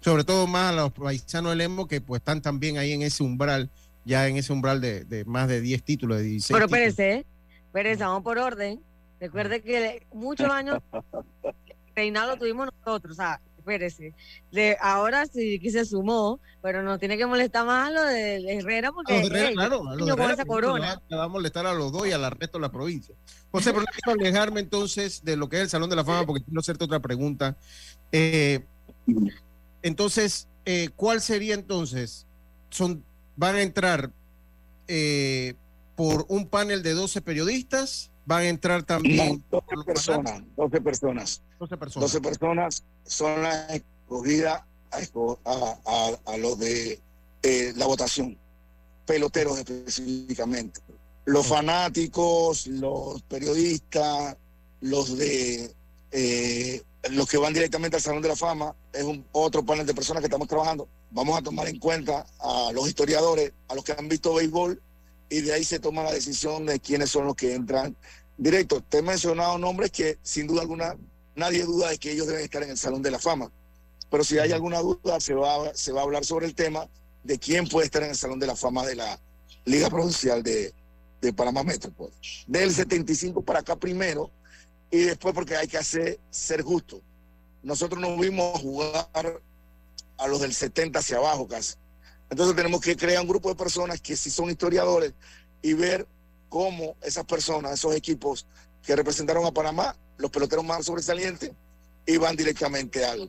[0.00, 3.22] Sobre todo más a los paisanos del Emo que pues están también ahí en ese
[3.22, 3.70] umbral,
[4.04, 7.26] ya en ese umbral de, de más de 10 títulos, de 16 Pero espérese, ¿eh?
[7.66, 8.80] espérese, vamos por orden.
[9.20, 10.78] Recuerde que muchos años
[11.94, 14.14] reinado lo tuvimos nosotros, o sea, espérese.
[14.50, 18.88] De, ahora sí que se sumó, pero nos tiene que molestar más lo de Herrera
[18.88, 20.94] A porque los de Herrera, hey, claro, a con Herrera, esa corona.
[20.94, 23.14] va- le va a molestar a los dos y al resto de la provincia.
[23.50, 26.26] José, pero no quiero alejarme entonces de lo que es el Salón de la Fama
[26.26, 27.56] porque quiero hacerte otra pregunta.
[28.12, 28.60] Eh,
[29.82, 32.26] entonces, eh, ¿cuál sería entonces?
[32.70, 33.02] Son,
[33.36, 34.10] ¿Van a entrar
[34.88, 35.54] eh,
[35.96, 38.10] por un panel de 12 periodistas?
[38.26, 41.42] ¿Van a entrar también No, por 12 los personas, 12 personas.
[41.60, 42.12] 12 personas?
[42.12, 46.98] 12 personas son las escogidas a, esco- a, a- a los de
[47.42, 48.36] eh, la votación,
[49.06, 50.80] peloteros específicamente.
[51.26, 54.36] Los fanáticos, los periodistas,
[54.80, 55.72] los de
[56.12, 59.94] eh, los que van directamente al Salón de la Fama, es un otro panel de
[59.94, 60.88] personas que estamos trabajando.
[61.12, 64.80] Vamos a tomar en cuenta a los historiadores, a los que han visto béisbol,
[65.28, 67.94] y de ahí se toma la decisión de quiénes son los que entran
[68.36, 68.82] directo.
[68.88, 70.96] Te he mencionado nombres que sin duda alguna
[71.40, 73.50] nadie duda de que ellos deben estar en el Salón de la Fama.
[74.10, 76.88] Pero si hay alguna duda, se va, se va a hablar sobre el tema
[77.24, 79.18] de quién puede estar en el Salón de la Fama de la
[79.64, 80.72] Liga Provincial de,
[81.20, 81.90] de Panamá Metro.
[81.92, 82.12] pues.
[82.46, 84.30] Del 75 para acá primero,
[84.90, 87.00] y después porque hay que hacer, ser justo.
[87.62, 89.42] Nosotros nos vimos jugar
[90.18, 91.74] a los del 70 hacia abajo casi.
[92.30, 95.14] Entonces tenemos que crear un grupo de personas que si son historiadores
[95.62, 96.06] y ver
[96.48, 98.46] cómo esas personas, esos equipos
[98.84, 101.52] que representaron a Panamá, los peloteros más sobresalientes,
[102.06, 103.28] iban directamente al,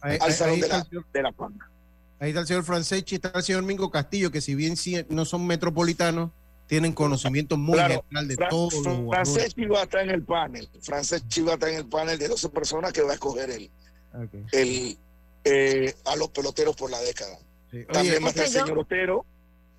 [0.00, 1.70] Ahí- al ahí- Salón ahí de la, el señor- de la Fama.
[2.18, 5.24] Ahí está el señor Franceschi, está el señor Mingo Castillo, que si bien sí no
[5.24, 6.30] son metropolitanos,
[6.66, 9.08] tienen conocimiento muy Claro, general de jugadores.
[9.10, 10.68] Franceschi va a estar en el panel.
[10.82, 13.70] Franceschi va a estar en el panel de 12 personas que va a escoger el,
[14.14, 14.98] Ok, el,
[15.44, 17.38] eh, a los peloteros por la década.
[17.70, 17.76] sí.
[17.78, 19.26] Oye, También va a estar el José, yo- señor Otero,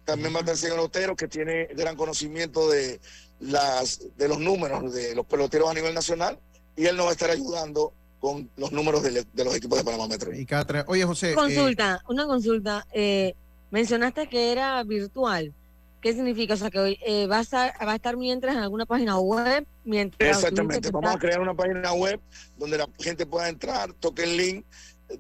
[0.08, 3.00] también va a estar el señor Otero, que tiene gran conocimiento de
[3.42, 6.40] las de los números de los peloteros a nivel nacional,
[6.76, 9.84] y él nos va a estar ayudando con los números de, de los equipos de
[9.84, 10.34] Panamá Metro.
[10.34, 11.32] y Catra- Oye, José.
[11.34, 12.88] eh, Consulta, una consulta.
[12.94, 13.36] Eh,
[13.70, 15.54] mencionaste que era virtual.
[16.02, 16.54] ¿Qué significa?
[16.54, 19.20] O sea, que hoy eh, va, a estar, va a estar mientras en alguna página
[19.20, 20.38] web, mientras...
[20.38, 22.20] Exactamente, vamos a crear una página web
[22.58, 24.66] donde la gente pueda entrar, toque el link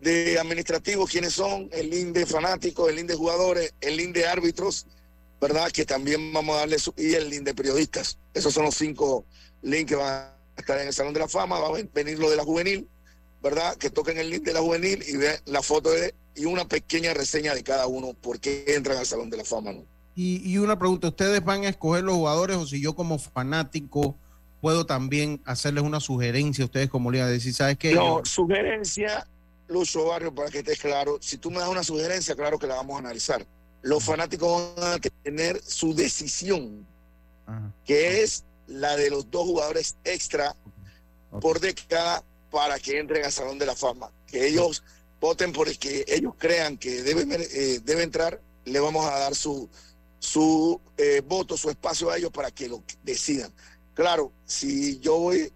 [0.01, 4.27] de administrativos, quiénes son, el link de fanáticos, el link de jugadores, el link de
[4.27, 4.85] árbitros,
[5.39, 5.71] ¿verdad?
[5.71, 8.17] Que también vamos a darle, su- y el link de periodistas.
[8.33, 9.25] Esos son los cinco
[9.61, 12.29] links que van a estar en el Salón de la Fama, va a venir lo
[12.29, 12.87] de la juvenil,
[13.41, 13.75] ¿verdad?
[13.77, 17.13] Que toquen el link de la juvenil y vean la foto de, y una pequeña
[17.13, 19.85] reseña de cada uno, por qué entran al Salón de la Fama, ¿no?
[20.15, 24.17] Y, y una pregunta, ¿ustedes van a escoger los jugadores o si yo como fanático
[24.59, 27.93] puedo también hacerles una sugerencia a ustedes como liga, decir, ¿sabes qué?
[27.93, 29.27] No, sugerencia,
[29.67, 32.75] Lucho Barrio, para que estés claro, si tú me das una sugerencia, claro que la
[32.75, 33.45] vamos a analizar.
[33.81, 36.85] Los fanáticos van a tener su decisión,
[37.85, 40.55] que es la de los dos jugadores extra
[41.41, 44.11] por década para que entren al Salón de la Fama.
[44.25, 44.83] Que ellos
[45.19, 49.35] voten por el que ellos crean que debe, eh, debe entrar, le vamos a dar
[49.35, 49.69] su,
[50.19, 53.53] su eh, voto, su espacio a ellos para que lo decidan.
[53.93, 55.51] Claro, si yo voy,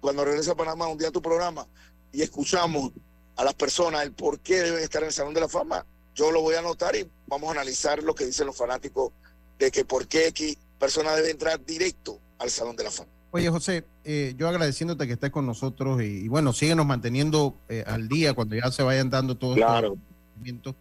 [0.00, 1.66] cuando regrese a Panamá un día a tu programa
[2.12, 2.92] y escuchamos
[3.36, 6.30] a las personas el por qué deben estar en el Salón de la Fama, yo
[6.30, 9.12] lo voy a anotar y vamos a analizar lo que dicen los fanáticos
[9.58, 13.10] de que por qué X persona debe entrar directo al Salón de la Fama.
[13.34, 18.06] Oye, José, eh, yo agradeciéndote que estés con nosotros y, bueno, síguenos manteniendo eh, al
[18.06, 19.96] día cuando ya se vayan dando todos claro.
[20.44, 20.74] estos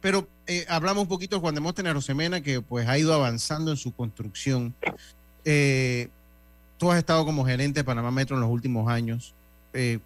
[0.00, 3.70] Pero eh, hablamos un poquito de Juan de Móstenes Rosemena, que pues ha ido avanzando
[3.70, 4.74] en su construcción.
[6.76, 9.36] tú has estado como gerente de Panamá Metro en los últimos años.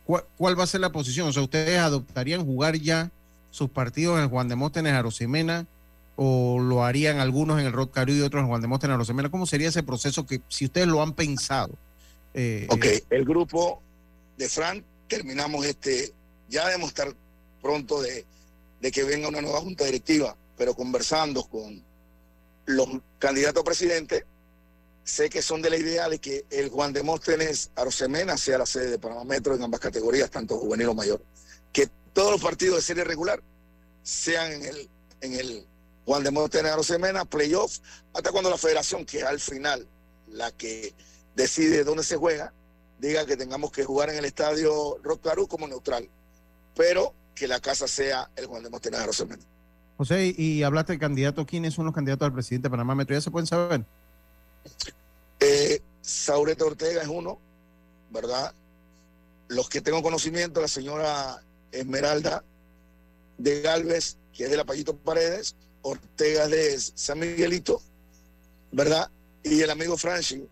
[0.04, 1.28] ¿Cuál, ¿cuál, va a ser la posición?
[1.28, 3.10] O sea, ¿ustedes adoptarían jugar ya
[3.50, 5.66] sus partidos en Juan de Móstenes Rosemena?
[6.16, 9.30] o lo harían algunos en el Rod Caru y otros en Juan de Móstenes Rosemena?
[9.30, 11.74] ¿Cómo sería ese proceso que si ustedes lo han pensado?
[12.34, 13.82] Eh, ok, el grupo
[14.36, 16.12] de Frank, terminamos este,
[16.48, 17.14] ya debemos estar
[17.62, 18.24] pronto de,
[18.92, 21.82] que venga una nueva junta directiva, pero conversando con
[22.66, 24.24] los candidatos a presidente,
[25.06, 28.66] sé que son de la idea de que el Juan de Móstenes Arosemena sea la
[28.66, 31.22] sede de Panamá Metro en ambas categorías, tanto juvenil o mayor.
[31.72, 33.40] Que todos los partidos de serie regular
[34.02, 34.90] sean en el,
[35.20, 35.66] en el
[36.04, 37.78] Juan de Móstenes Arosemena, playoff,
[38.12, 39.86] hasta cuando la federación, que al final
[40.26, 40.92] la que
[41.36, 42.52] decide dónde se juega,
[42.98, 46.10] diga que tengamos que jugar en el estadio Rocaru como neutral,
[46.74, 49.46] pero que la casa sea el Juan de Montenegro Cemento.
[49.98, 53.14] José, y hablaste de candidatos, ¿quiénes son los candidatos al presidente de Panamá Metro?
[53.14, 53.84] ¿Ya se pueden saber?
[55.40, 57.40] Eh, Saureta Ortega es uno,
[58.10, 58.54] ¿verdad?
[59.48, 62.44] Los que tengo conocimiento, la señora Esmeralda
[63.38, 67.82] de Galvez, que es de la Payito Paredes, Ortega de San Miguelito,
[68.72, 69.10] ¿verdad?
[69.42, 70.48] Y el amigo Franchi,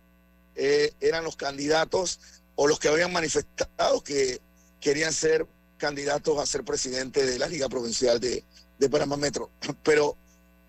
[0.55, 2.19] eh, eran los candidatos
[2.55, 4.39] o los que habían manifestado que
[4.79, 5.45] querían ser
[5.77, 8.43] candidatos a ser presidente de la Liga Provincial de,
[8.77, 9.51] de Panamá Metro.
[9.83, 10.17] Pero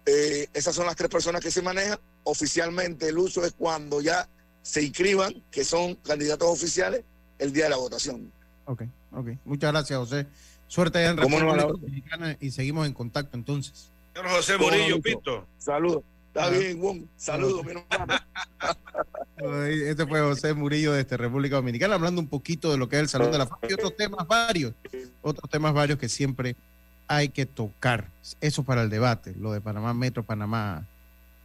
[0.04, 1.98] eh, esas son las tres personas que se manejan.
[2.28, 4.28] Oficialmente el uso es cuando ya
[4.62, 7.04] se inscriban, que son candidatos oficiales,
[7.38, 8.32] el día de la votación.
[8.64, 9.28] Ok, ok.
[9.44, 10.26] Muchas gracias, José.
[10.66, 13.92] Suerte en República Dominicana y seguimos en contacto entonces.
[14.16, 15.46] José Murillo, Pito.
[15.58, 16.02] Saludos.
[16.28, 17.08] Está bien, Juan.
[17.16, 18.14] Saludos, mi hermano.
[19.84, 23.02] Este fue José Murillo de este República Dominicana, hablando un poquito de lo que es
[23.02, 24.74] el Salón de la Fama y otros temas varios,
[25.22, 26.56] otros temas varios que siempre
[27.06, 28.10] hay que tocar.
[28.40, 30.86] Eso para el debate, lo de Panamá Metro, Panamá,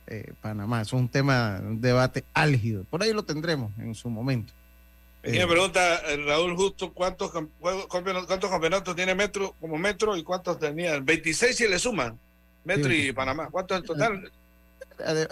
[0.08, 0.82] eh, Panamá.
[0.82, 2.84] es un tema, un debate álgido.
[2.86, 4.54] Por ahí lo tendremos en su momento.
[5.24, 10.60] me eh, pregunta eh, Raúl Justo cuántos, cuántos campeonatos tiene Metro como Metro y cuántos
[10.60, 11.00] tenía.
[11.00, 12.20] 26 si le suman.
[12.64, 13.50] Metro y Panamá.
[13.50, 14.32] ¿Cuántos en total?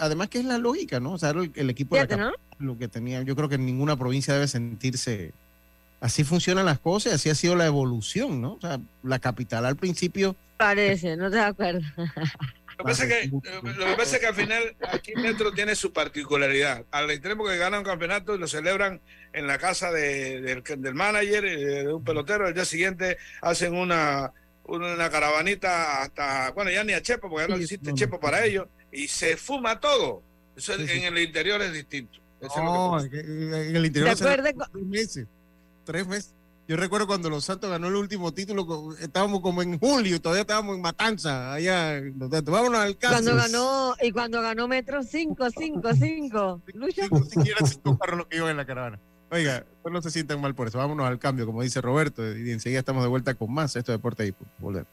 [0.00, 1.12] además que es la lógica, ¿no?
[1.12, 5.32] O sea, el, equipo de lo que tenía, yo creo que ninguna provincia debe sentirse
[6.00, 8.54] así funcionan las cosas, así ha sido la evolución, ¿no?
[8.54, 11.90] O sea, la capital al principio parece, no te acuerdas.
[12.80, 15.74] Lo que, pasa es que, lo que pasa es que al final aquí Metro tiene
[15.74, 16.86] su particularidad.
[16.90, 19.02] Al extremo que gana un campeonato y lo celebran
[19.34, 23.74] en la casa de, del, del, manager, eh, de un pelotero, el día siguiente hacen
[23.74, 24.32] una,
[24.64, 28.66] una caravanita hasta, bueno, ya ni a Chepo, porque ya no existe Chepo para ellos
[28.90, 30.22] y se fuma todo.
[30.56, 32.18] Eso en el interior es distinto.
[32.56, 34.54] no, en el interior hace tres
[34.86, 35.26] meses.
[35.84, 36.34] Tres meses.
[36.70, 40.76] Yo recuerdo cuando Los Santos ganó el último título, estábamos como en julio, todavía estábamos
[40.76, 42.00] en Matanza, allá.
[42.14, 43.14] Vámonos al caso.
[43.14, 46.62] Cuando ganó, y cuando ganó Metro 5, 5, 5.
[46.74, 46.92] Ni
[47.28, 49.00] siquiera cinco carros los que iban en la caravana.
[49.32, 50.78] Oiga, pues no se sientan mal por eso.
[50.78, 53.74] Vámonos al cambio, como dice Roberto, y enseguida estamos de vuelta con más.
[53.74, 54.86] Esto de Deporte y volver.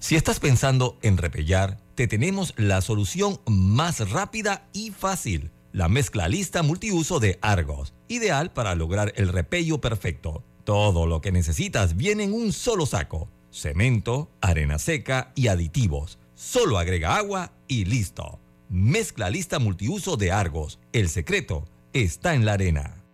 [0.00, 5.50] Si estás pensando en repellar, te tenemos la solución más rápida y fácil.
[5.72, 10.44] La mezcla lista multiuso de Argos, ideal para lograr el repello perfecto.
[10.64, 13.28] Todo lo que necesitas viene en un solo saco.
[13.50, 16.18] Cemento, arena seca y aditivos.
[16.34, 18.38] Solo agrega agua y listo.
[18.68, 20.78] Mezcla lista multiuso de Argos.
[20.92, 22.99] El secreto está en la arena.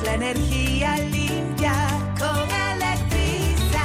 [0.00, 1.72] Es la energía limpia
[2.18, 3.82] con Electriza.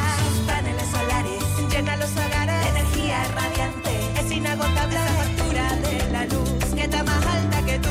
[0.48, 4.20] Paneles solares llena los hogares de energía radiante.
[4.20, 7.90] Es inagotable la factura de la luz que está más alta que tú.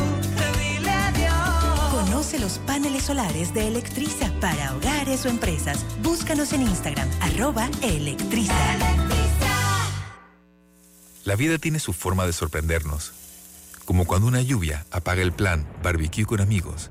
[0.59, 1.91] Dile adiós.
[1.93, 5.85] Conoce los paneles solares de Electriza para hogares o empresas.
[6.03, 8.55] Búscanos en Instagram, arroba Electriza.
[11.25, 13.13] La vida tiene su forma de sorprendernos.
[13.87, 16.91] Como cuando una lluvia apaga el plan barbecue con amigos,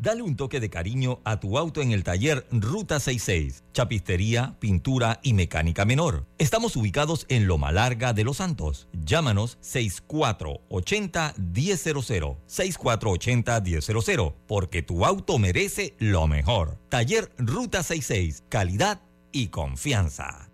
[0.00, 3.64] Dale un toque de cariño a tu auto en el taller Ruta 66.
[3.74, 6.26] Chapistería, pintura y mecánica menor.
[6.38, 8.88] Estamos ubicados en Loma Larga de Los Santos.
[8.94, 12.36] Llámanos 6480-1000.
[12.48, 14.34] 6480-1000.
[14.46, 16.78] Porque tu auto merece lo mejor.
[16.88, 18.44] Taller Ruta 66.
[18.48, 20.48] Calidad y confianza.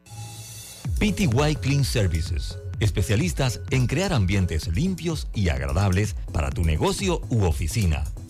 [0.99, 2.59] PTY Clean Services.
[2.81, 8.03] Especialistas en crear ambientes limpios y agradables para tu negocio u oficina.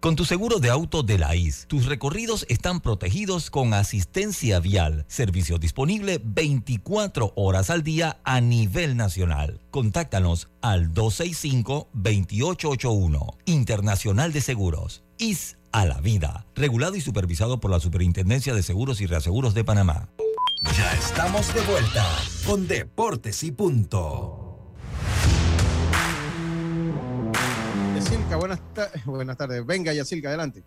[0.00, 5.04] Con tu seguro de auto de la IS, tus recorridos están protegidos con asistencia vial,
[5.08, 9.60] servicio disponible 24 horas al día a nivel nacional.
[9.72, 15.02] Contáctanos al 265-2881, Internacional de Seguros.
[15.18, 19.64] IS a la vida, regulado y supervisado por la Superintendencia de Seguros y Reaseguros de
[19.64, 20.10] Panamá.
[20.76, 22.06] Ya estamos de vuelta
[22.46, 24.37] con Deportes y Punto.
[28.28, 29.64] Yacilca, buenas, ta- buenas tardes.
[29.66, 30.62] Venga, Yacilca, adelante.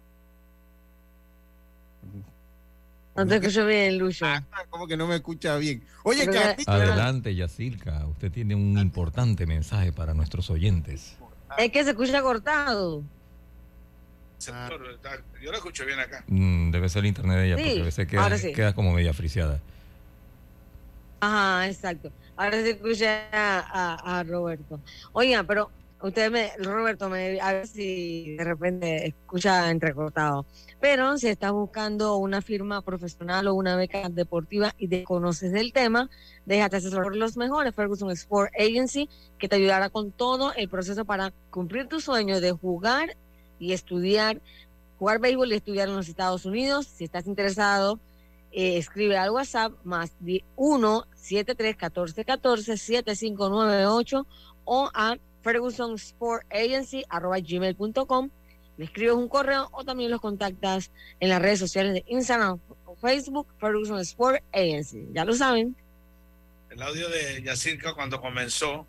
[3.16, 4.26] No te escucho bien, Lucho.
[4.70, 5.84] ¿Cómo que no me escucha bien?
[6.03, 6.24] Oye,
[6.66, 8.05] Adelante, Yacilca.
[8.07, 11.18] Usted tiene un importante mensaje para nuestros oyentes.
[11.57, 13.03] Es que se escucha cortado.
[14.39, 14.70] Está-
[15.41, 16.24] Yo lo escucho bien acá.
[16.28, 18.53] Mm, debe ser el internet de ella, Sí, porque a veces queda, ahora sí.
[18.53, 19.59] queda como media friseada.
[21.20, 22.12] Ajá, exacto.
[22.38, 23.59] Ahora se escucha a,
[23.99, 24.80] a- a Roberto.
[25.12, 25.70] Oiga, pero
[26.04, 30.45] usted me, Roberto, me, a ver si de repente escucha entrecortado.
[30.80, 35.74] Pero si estás buscando una firma profesional o una beca deportiva y te conoces del
[35.74, 36.10] tema,
[36.45, 41.06] déjate asesorar por los mejores Ferguson Sport Agency, que te ayudará con todo el proceso
[41.06, 43.16] para cumplir tu sueño de jugar
[43.60, 44.41] y estudiar,
[44.97, 46.88] jugar béisbol y estudiar en los Estados Unidos.
[46.88, 47.99] Si estás interesado,
[48.52, 50.12] eh, escribe al WhatsApp más
[50.56, 54.28] 1 73 14 14 7598
[54.66, 58.29] o a Ferguson Sport Agency arroba gmail.com.
[58.77, 62.95] Le escribes un correo o también los contactas en las redes sociales de Instagram o
[62.95, 65.07] Facebook, Ferguson Sport Agency.
[65.13, 65.75] Ya lo saben.
[66.69, 68.87] El audio de Yacirca cuando comenzó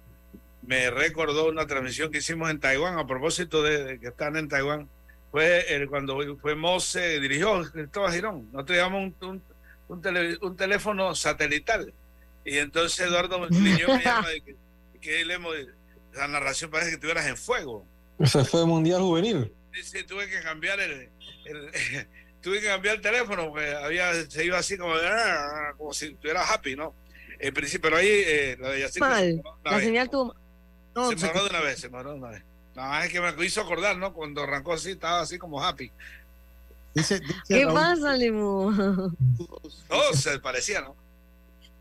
[0.65, 4.89] me recordó una transmisión que hicimos en Taiwán a propósito de, que están en Taiwán.
[5.33, 8.49] Fue el, cuando fue Mose, dirigió Cristóbal Girón.
[8.53, 9.43] Nosotros llevamos un,
[9.89, 11.93] un, tele- un teléfono satelital.
[12.45, 14.57] Y entonces Eduardo Niño me llama que,
[15.01, 15.55] que le hemos-
[16.15, 17.85] la narración parece que estuvieras en fuego.
[18.19, 19.53] Ese fue Mundial Juvenil.
[19.73, 21.09] Dice, tuve que cambiar el,
[21.47, 21.71] el-
[22.43, 26.43] tuve que cambiar el teléfono porque había, se iba así como, "Ah", como si estuviera
[26.47, 26.95] happy, ¿no?
[27.39, 29.43] En principio, pero ahí eh, la de Yacirca Mal.
[29.65, 29.85] La vez.
[29.85, 30.35] señal tuvo.
[31.19, 32.43] se paró de una vez, se paró de una vez.
[32.75, 34.13] No, es que me hizo acordar, ¿no?
[34.15, 35.91] Cuando arrancó así, estaba así como happy.
[36.95, 39.11] Dice, dice ¿Qué Raúl- pasa, Limu?
[39.89, 40.95] Todo se parecía, ¿no?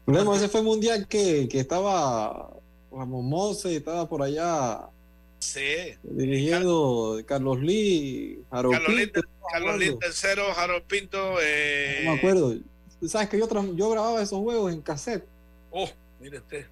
[0.07, 2.49] Lemo, ese fue Mundial que, que estaba
[2.91, 4.81] Ramón Mose, estaba por allá
[5.39, 5.59] Sí.
[6.03, 9.21] dirigiendo Carlos Lee, Harold Carlos Pinto,
[9.51, 12.55] Carlos Lin tercero, Harold Pinto, eh, no me acuerdo.
[12.99, 15.25] Tú sabes que yo, yo grababa esos juegos en cassette
[15.71, 15.89] Oh,
[16.19, 16.65] mire usted.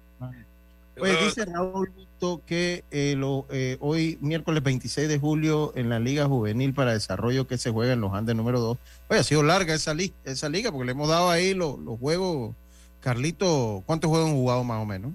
[0.96, 5.98] Pues dice Raúl Busto que eh, lo, eh, hoy, miércoles 26 de julio, en la
[5.98, 8.76] Liga Juvenil para Desarrollo que se juega en los Andes número 2.
[9.08, 11.98] Oye, ha sido larga esa, li- esa liga porque le hemos dado ahí los, los
[11.98, 12.54] juegos.
[13.00, 15.12] Carlito, ¿cuántos juegos han jugado más o menos?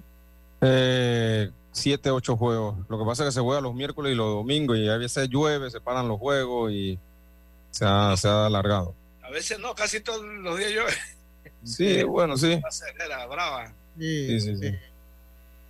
[0.66, 2.76] Eh, siete, ocho juegos.
[2.88, 5.28] Lo que pasa es que se juega los miércoles y los domingos y a veces
[5.28, 6.98] llueve, se paran los juegos y
[7.70, 8.94] se ha, se ha alargado.
[9.22, 10.82] A veces no, casi todos los días yo.
[11.62, 12.60] Sí, bueno, sí.
[13.04, 13.72] Era brava.
[13.98, 14.74] Sí, sí, sí.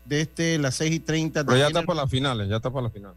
[0.04, 2.56] De este, las 6 y 30 de Pero ya General está para las finales, ya
[2.56, 3.16] está para las finales.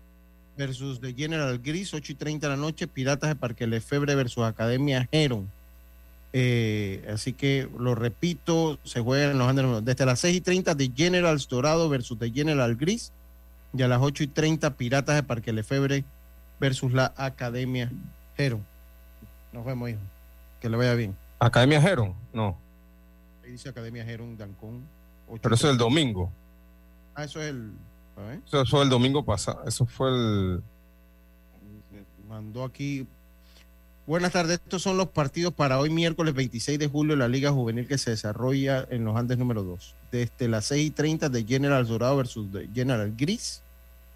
[0.58, 4.44] versus de General Gris, 8 y 30 de la noche, Piratas de Parque Lefebre versus
[4.44, 5.52] Academia Heron.
[6.32, 10.76] Eh, así que lo repito, se juega en los Andes desde las 6 y 30
[10.76, 13.12] de Generals Dorado versus de General Gris
[13.74, 16.04] y a las 8 y 30 Piratas de Parque Lefebre
[16.60, 17.92] versus la Academia
[18.38, 18.66] Heron.
[19.52, 20.00] Nos vemos, hijo.
[20.62, 21.16] Que le vaya bien.
[21.40, 22.58] Academia Heron, no.
[23.44, 24.84] Ahí dice Academia Heron Dancón.
[25.28, 26.32] 8 Pero eso es el domingo.
[27.16, 27.72] Ah, eso es el.
[28.18, 28.40] ver.
[28.46, 29.64] Eso fue el domingo pasado.
[29.66, 30.64] Eso fue el.
[32.28, 33.08] mandó aquí.
[34.10, 37.88] Buenas tardes, estos son los partidos para hoy miércoles 26 de julio la Liga Juvenil
[37.88, 39.94] que se desarrolla en los Andes número 2.
[40.12, 43.62] Desde las 6 y 30 de General Dorado versus de General Gris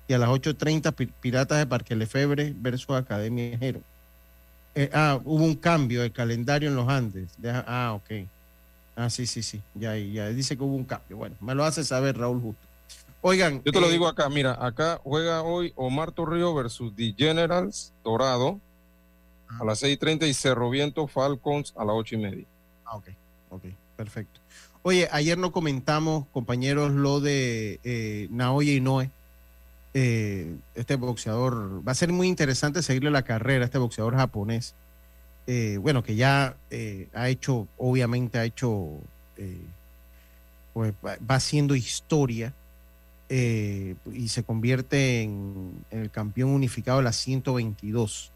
[0.07, 3.81] y a las 8.30 Pi- Piratas de Parque Lefebre versus Academia Jero.
[4.73, 7.29] Eh, ah, hubo un cambio de calendario en los Andes.
[7.37, 8.25] Deja- ah, ok.
[8.95, 9.61] Ah, sí, sí, sí.
[9.75, 11.17] Ya, ya dice que hubo un cambio.
[11.17, 12.65] Bueno, me lo hace saber Raúl Justo.
[13.21, 13.61] Oigan.
[13.63, 17.93] Yo te lo eh, digo acá, mira, acá juega hoy Omar Torrijos versus The Generals
[18.03, 18.59] Dorado
[19.47, 22.45] a las 6.30 y Cerro Viento Falcons a las 8 y media.
[22.85, 23.09] Ah, ok,
[23.49, 23.63] ok,
[23.95, 24.39] perfecto.
[24.81, 29.11] Oye, ayer no comentamos, compañeros, lo de eh, Naoya Inoue,
[29.93, 31.87] eh, este boxeador.
[31.87, 34.75] Va a ser muy interesante seguirle la carrera a este boxeador japonés.
[35.45, 38.91] Eh, bueno, que ya eh, ha hecho, obviamente ha hecho,
[39.37, 39.65] eh,
[40.73, 42.53] pues va, haciendo historia
[43.29, 48.32] y se convierte en, en el campeón unificado de las 122.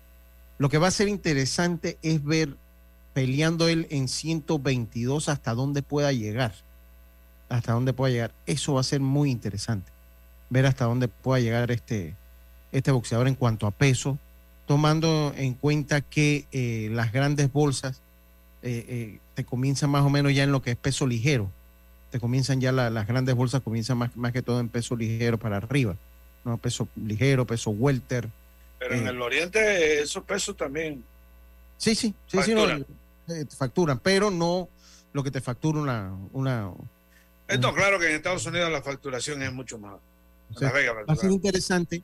[0.58, 2.56] Lo que va a ser interesante es ver
[3.14, 6.54] peleando él en 122 hasta dónde pueda llegar.
[7.50, 8.34] Hasta dónde pueda llegar.
[8.46, 9.92] Eso va a ser muy interesante.
[10.50, 12.16] Ver hasta dónde pueda llegar este,
[12.72, 14.18] este boxeador en cuanto a peso,
[14.66, 18.02] tomando en cuenta que eh, las grandes bolsas
[18.64, 21.50] eh, eh, te comienzan más o menos ya en lo que es peso ligero.
[22.12, 25.38] Te comienzan ya la- las grandes bolsas, comienzan más, más que todo en peso ligero
[25.38, 25.96] para arriba.
[26.46, 26.58] ¿no?
[26.58, 28.30] Peso ligero, peso welter.
[28.88, 31.04] Pero en Eh, el oriente esos pesos también.
[31.78, 32.86] Sí, sí, sí, sí, no, Facturan.
[33.28, 34.70] eh, te facturan, pero no
[35.14, 36.72] lo que te factura una, una
[37.48, 39.96] Esto claro que en Estados Unidos la facturación es mucho más.
[40.54, 41.32] o sea, va a ser facturan.
[41.32, 42.04] interesante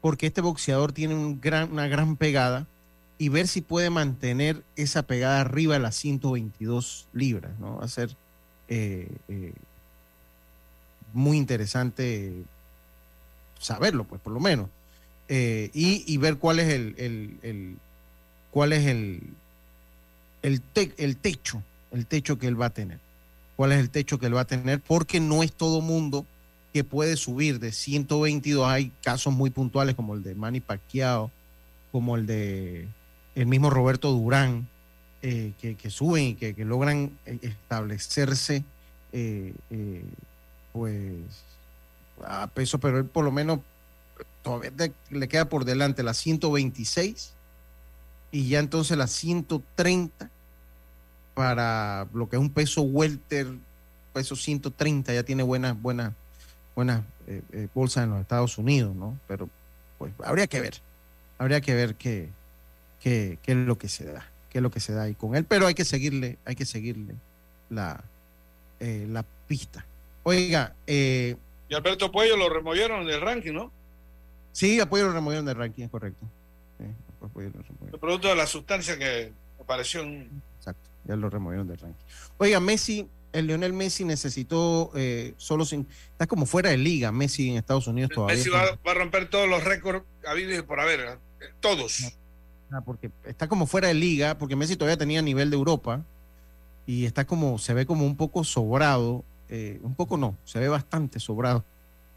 [0.00, 2.66] porque este boxeador tiene un gran, una gran pegada
[3.18, 7.76] y ver si puede mantener esa pegada arriba de las 122 libras, ¿no?
[7.78, 8.16] Va a ser
[8.68, 9.52] eh, eh,
[11.12, 12.32] muy interesante
[13.60, 14.68] saberlo, pues por lo menos.
[15.34, 17.78] Eh, y, ver cuál es el, el- el-
[18.50, 19.22] cuál es el,
[20.42, 22.98] el, te- el techo, el techo que él va a tener.
[23.56, 24.82] ¿Cuál es el techo que él va a tener?
[24.82, 26.26] Porque no es todo mundo
[26.74, 28.68] que puede subir de 122.
[28.68, 31.30] Hay casos muy puntuales como el de Manny Pacquiao,
[31.92, 32.86] como el de
[33.34, 34.68] el mismo Roberto Durán,
[35.22, 38.64] eh, que, suben y que, logran eh, establecerse,
[40.74, 41.14] pues,
[42.22, 43.60] a peso, pero él por lo menos
[44.42, 44.72] todavía
[45.10, 47.34] le queda por delante las 126
[48.30, 50.30] y ya entonces las 130
[51.34, 53.46] para lo que es un peso welter,
[54.12, 56.12] peso 130, ya tiene buenas, buenas,
[56.74, 59.18] buenas eh, eh, bolsas en los Estados Unidos, ¿no?
[59.28, 59.48] Pero
[59.98, 60.74] pues habría que ver,
[61.38, 62.28] habría que ver qué,
[63.00, 65.34] qué, qué es lo que se da, qué es lo que se da ahí con
[65.36, 67.14] él, pero hay que seguirle, hay que seguirle
[67.70, 68.02] la,
[68.80, 69.86] eh, la pista.
[70.24, 71.36] Oiga, eh,
[71.68, 73.72] Y Alberto Puello lo removieron del ranking, ¿no?
[74.52, 76.26] Sí, apoyo lo removieron del ranking, es correcto.
[76.78, 76.84] Sí,
[77.24, 77.94] apoyo lo removieron.
[77.94, 80.42] El producto de la sustancia que apareció en.
[80.58, 82.04] Exacto, ya lo removieron del ranking.
[82.38, 87.50] Oiga, Messi, el Lionel Messi necesitó eh, solo sin, está como fuera de liga Messi
[87.50, 88.36] en Estados Unidos todavía.
[88.36, 91.00] Messi va, va a romper todos los récords habidos y por haber.
[91.00, 91.46] ¿eh?
[91.60, 92.16] Todos.
[92.70, 96.02] Ah, porque está como fuera de liga, porque Messi todavía tenía nivel de Europa
[96.86, 100.68] y está como, se ve como un poco sobrado, eh, un poco no, se ve
[100.68, 101.64] bastante sobrado.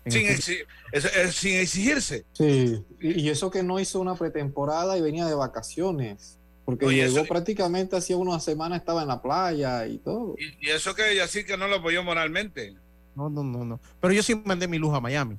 [0.07, 2.25] Sin, exi- es- es- sin exigirse.
[2.33, 7.05] Sí, y y eso que no hizo una pretemporada y venía de vacaciones, porque Oye,
[7.07, 10.35] llegó eso- prácticamente hacía unas semanas, estaba en la playa y todo.
[10.37, 12.75] Y, y eso que así que no lo apoyó moralmente.
[13.15, 13.79] No, no, no, no.
[14.01, 15.37] Pero yo sí mandé mi luz a Miami,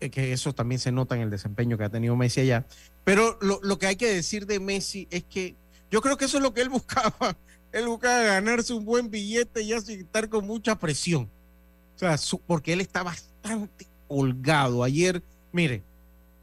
[0.00, 2.66] eh, que eso también se nota en el desempeño que ha tenido Messi allá.
[3.04, 5.56] Pero lo, lo que hay que decir de Messi es que
[5.90, 7.36] yo creo que eso es lo que él buscaba.
[7.72, 11.28] Él buscaba ganarse un buen billete y así estar con mucha presión.
[11.94, 14.82] O sea, su- porque él está bastante holgado.
[14.84, 15.82] Ayer, mire,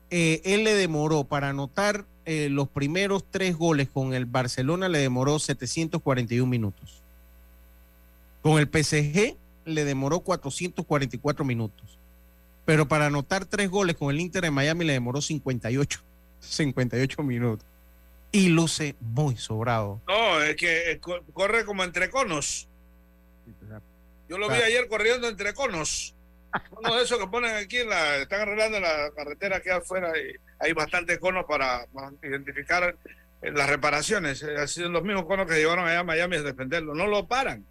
[0.09, 4.99] eh, él le demoró para anotar eh, los primeros tres goles con el Barcelona, le
[4.99, 7.01] demoró 741 minutos.
[8.41, 9.35] Con el PSG
[9.65, 11.97] le demoró 444 minutos.
[12.65, 15.99] Pero para anotar tres goles con el Inter de Miami le demoró 58,
[16.39, 17.65] 58 minutos.
[18.31, 20.01] Y luce muy sobrado.
[20.07, 22.67] No, es que eh, co- corre como entre conos.
[24.29, 26.15] Yo lo vi ayer corriendo entre conos.
[26.77, 30.35] Uno de esos que ponen aquí, en la, están arreglando la carretera aquí afuera y
[30.59, 32.95] hay bastantes conos para, para identificar
[33.41, 34.43] eh, las reparaciones.
[34.43, 36.93] Eh, Han sido los mismos conos que llevaron allá a Miami a defenderlo.
[36.93, 37.65] No lo paran.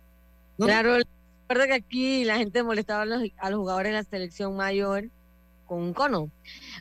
[0.59, 4.57] Claro, recuerdo que aquí la gente molestaba a los, a los jugadores de la selección
[4.57, 5.05] mayor
[5.67, 6.31] con un cono.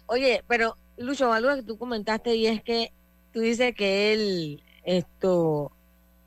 [0.07, 2.91] Oye, pero Lucho, algo que tú comentaste y es que
[3.33, 5.71] tú dices que él esto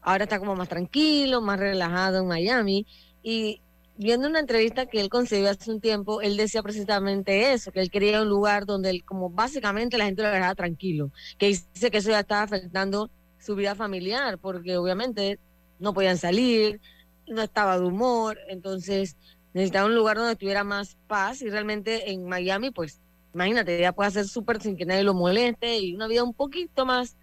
[0.00, 2.86] ahora está como más tranquilo, más relajado en Miami
[3.22, 3.60] y
[3.96, 7.90] viendo una entrevista que él concedió hace un tiempo, él decía precisamente eso, que él
[7.90, 11.98] quería un lugar donde él, como básicamente la gente lo dejara tranquilo, que dice que
[11.98, 15.38] eso ya estaba afectando su vida familiar, porque obviamente
[15.78, 16.80] no podían salir,
[17.28, 19.16] no estaba de humor, entonces
[19.52, 23.00] necesitaba un lugar donde tuviera más paz y realmente en Miami, pues
[23.34, 26.86] imagínate, ya puede hacer súper sin que nadie lo moleste y una vida un poquito
[26.86, 27.16] más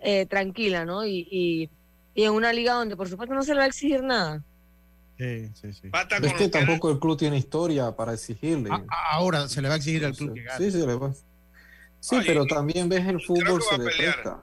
[0.00, 1.04] eh, tranquila, ¿no?
[1.06, 1.70] Y, y,
[2.14, 4.44] y en una liga donde por supuesto no se le va a exigir nada.
[5.18, 5.88] Sí, sí, sí.
[6.22, 8.70] Es que tampoco el club tiene historia para exigirle.
[8.70, 10.64] A- Ahora se le va a exigir al club que gane.
[10.64, 11.12] Sí, sí, le va.
[12.00, 14.42] Sí, pero también ves el fútbol se le presta.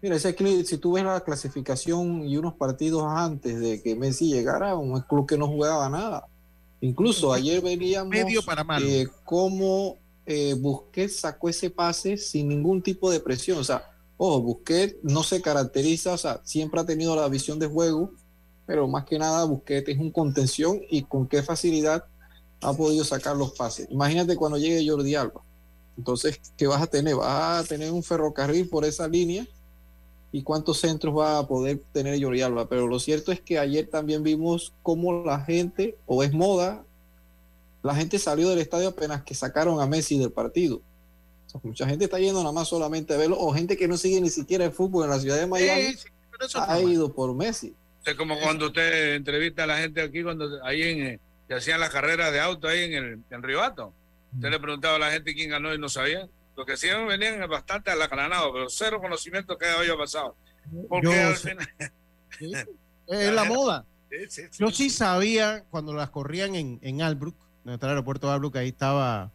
[0.00, 4.28] Mira, ese club, si tú ves la clasificación y unos partidos antes de que Messi
[4.32, 6.26] llegara, un club que no jugaba nada.
[6.80, 13.10] Incluso ayer veníamos Medio para eh, cómo eh, Busquets sacó ese pase sin ningún tipo
[13.10, 13.58] de presión.
[13.58, 17.66] O sea, ojo, Busquets no se caracteriza, o sea, siempre ha tenido la visión de
[17.66, 18.12] juego,
[18.66, 22.04] pero más que nada Busquets es un contención y con qué facilidad
[22.60, 23.88] ha podido sacar los pases.
[23.90, 25.42] Imagínate cuando llegue Jordi Alba.
[25.96, 27.16] Entonces, ¿qué vas a tener?
[27.16, 29.46] Vas a tener un ferrocarril por esa línea
[30.32, 32.68] y cuántos centros va a poder tener Jordi Alba.
[32.68, 36.84] Pero lo cierto es que ayer también vimos cómo la gente, o es moda,
[37.82, 40.76] la gente salió del estadio apenas que sacaron a Messi del partido.
[41.46, 43.96] O sea, mucha gente está yendo nada más solamente a verlo, o gente que no
[43.96, 46.08] sigue ni siquiera el fútbol en la ciudad de Miami, Sí,
[46.48, 47.74] sí, ha ido por Messi.
[48.04, 51.80] Es como cuando usted entrevista a la gente aquí, cuando ahí en, eh, que hacían
[51.80, 53.94] las carreras de auto ahí en el en Río Hato.
[54.34, 56.28] Usted le preguntaba a la gente quién ganó y no sabía.
[56.56, 60.36] Lo que hacían venían bastante alacranados, pero cero conocimiento que había pasado.
[60.88, 61.68] Porque Yo al final.
[63.06, 63.84] Es la moda.
[64.10, 64.64] Sí, sí, sí.
[64.64, 67.36] Yo sí sabía cuando las corrían en, en Albrook,
[67.66, 69.30] el aeropuerto de Albrook, ahí estaba,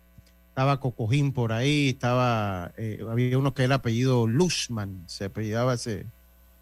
[0.48, 6.08] estaba Cocojín por ahí, estaba, eh, había uno que era apellido Lushman, se apellidaba ese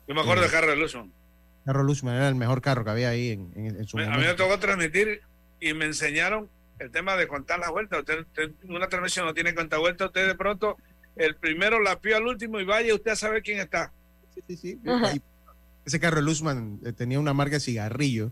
[0.08, 1.14] Yo me acuerdo Eh, de Carlos de Luzon.
[1.68, 4.07] Carro Lushman, era el mejor carro que había ahí en, en- en su Me- A
[4.07, 4.32] mí momento.
[4.43, 5.22] me tocó transmitir
[5.59, 6.49] y me enseñaron
[6.80, 7.99] el tema de contar las vueltas.
[7.99, 10.78] Usted, usted en una transmisión no tiene cuenta vuelta, usted de pronto
[11.15, 13.91] el primero la pía al último y vaya usted a saber quién está.
[14.34, 14.80] Sí, sí, sí.
[15.15, 15.22] Y
[15.86, 18.32] ese carro Lushman eh, tenía una marca de cigarrillo.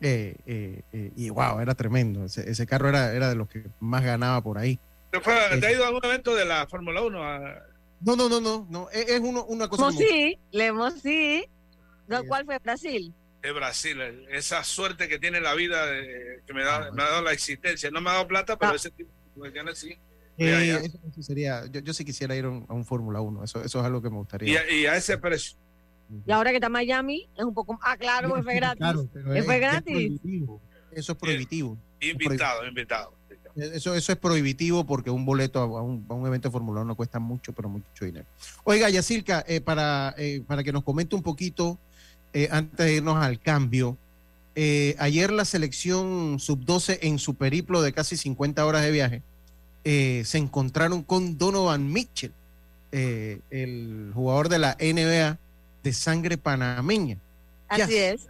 [0.00, 2.24] eh, eh, eh, y wow, era tremendo.
[2.24, 4.78] Ese, ese carro era, era de los que más ganaba por ahí.
[5.10, 7.22] ¿Te, fue- te ha ido a algún evento de la Fórmula 1?
[7.24, 7.62] a-
[8.00, 8.90] No, no, no, no, no.
[8.90, 11.44] Es, es uno, una cosa como- sí, Lemos sí.
[12.06, 13.12] ¿No, ¿Cuál fue Brasil?
[13.42, 17.10] de Brasil, eh, esa suerte que tiene la vida de- que me, da, me ha
[17.10, 17.90] dado la existencia.
[17.90, 19.98] No me ha dado plata, pero ese tipo de sí.
[20.38, 23.44] Eh, eso- eso sería, yo, yo sí quisiera ir a un, a un Fórmula 1,
[23.44, 24.60] eso, eso es algo que me Y, gustaría.
[24.60, 25.58] a, y a ese precio.
[26.26, 27.78] Y ahora que está Miami, es un poco.
[27.82, 28.78] Ah, claro, fue gratis.
[28.78, 29.92] Claro, Eh, es- fue es gratis.
[29.92, 30.62] prohibitivo.
[30.92, 31.78] Eso es prohibitivo.
[32.00, 33.14] Invitado, invitado.
[33.56, 36.96] Eso, eso es prohibitivo porque un boleto a un, a un evento de Fórmula 1
[36.96, 38.26] cuesta mucho, pero mucho dinero.
[38.64, 41.78] Oiga, Yacirca, eh, para, eh, para que nos comente un poquito,
[42.34, 43.96] eh, antes de irnos al cambio,
[44.54, 49.22] eh, ayer la selección sub-12 en su periplo de casi 50 horas de viaje
[49.84, 52.32] eh, se encontraron con Donovan Mitchell,
[52.92, 55.38] el jugador de la NBA
[55.82, 57.18] de sangre panameña.
[57.68, 58.28] Así es.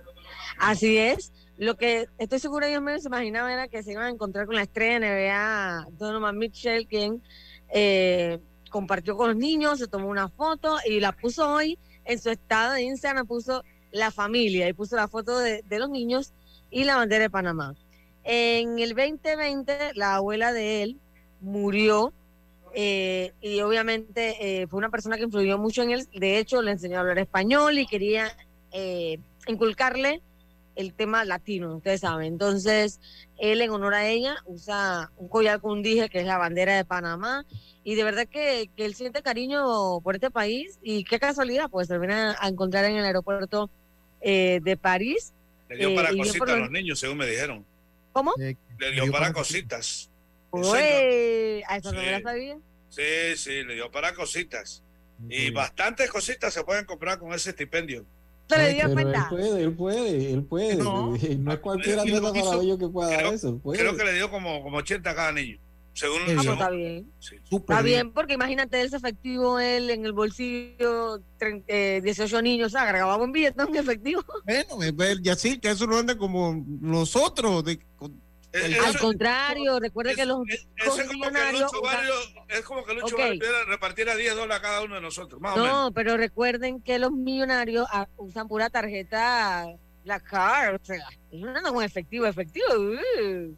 [0.58, 1.32] Así es.
[1.56, 4.56] Lo que estoy segura ellos menos se imaginaban era que se iban a encontrar con
[4.56, 7.22] la estrella de NBA, Donovan Mitchell, quien
[7.68, 8.40] eh,
[8.70, 12.74] compartió con los niños, se tomó una foto y la puso hoy en su estado
[12.74, 13.62] de Instagram, puso
[13.94, 16.32] la familia y puso la foto de, los niños
[16.68, 17.74] y la bandera de Panamá.
[18.24, 21.00] En el 2020, la abuela de él
[21.40, 22.12] murió
[22.74, 26.08] eh, y obviamente eh, fue una persona que influyó mucho en él.
[26.12, 28.36] De hecho, le enseñó a hablar español y quería
[28.72, 30.22] eh, inculcarle
[30.74, 32.26] el tema latino, ustedes saben.
[32.26, 33.00] Entonces,
[33.38, 36.84] él en honor a ella usa un collar con dije que es la bandera de
[36.84, 37.44] Panamá
[37.84, 41.86] y de verdad que, que él siente cariño por este país y qué casualidad, pues
[41.86, 43.70] se viene a, a encontrar en el aeropuerto
[44.24, 45.32] eh, de París
[45.68, 47.64] Le dio Eh, para cositas a los- niños, según me dijeron.
[48.12, 48.32] ¿Cómo?
[48.36, 48.56] Le
[48.92, 50.10] dio para cositas.
[50.50, 50.64] Uy,
[51.66, 52.22] a eso no me la Sí.
[52.22, 52.58] sabía.
[52.88, 53.02] Sí,
[53.36, 54.82] sí, le dio para cositas.
[55.28, 58.04] Y bastantes cositas se pueden comprar con ese estipendio.
[58.48, 60.76] ¿Se le dio Pero él puede, él puede, él puede.
[60.76, 63.58] No, es cualquier atleta maravilloso que pueda dar creo, eso.
[63.58, 63.78] Puede.
[63.78, 65.58] creo que le dio como, como 80 a cada niño.
[65.94, 67.12] Según, Ah, pues está bien.
[67.20, 67.36] Sí.
[67.50, 73.16] Está bien, porque imagínate ese efectivo él en el bolsillo, tre- eh, 18 niños, agregaba
[73.16, 74.22] un billete en efectivo.
[74.44, 77.64] Bueno, es ver, Yacil, que eso no anda como los otros.
[77.64, 78.20] De, con-
[78.84, 82.14] Al contrario, recuerde que los Eso es como que millonarios Lucho Barrio,
[82.48, 83.20] es como que Lucho Ok.
[83.20, 85.72] Barrio pudiera repartir a 10 dólares a cada uno de nosotros, más o menos.
[85.72, 89.66] No, pero recuerden que los millonarios ah, usan pura tarjeta
[90.04, 92.66] Black Card, o sea, no andan con efectivo, efectivo.
[92.76, 93.56] uh,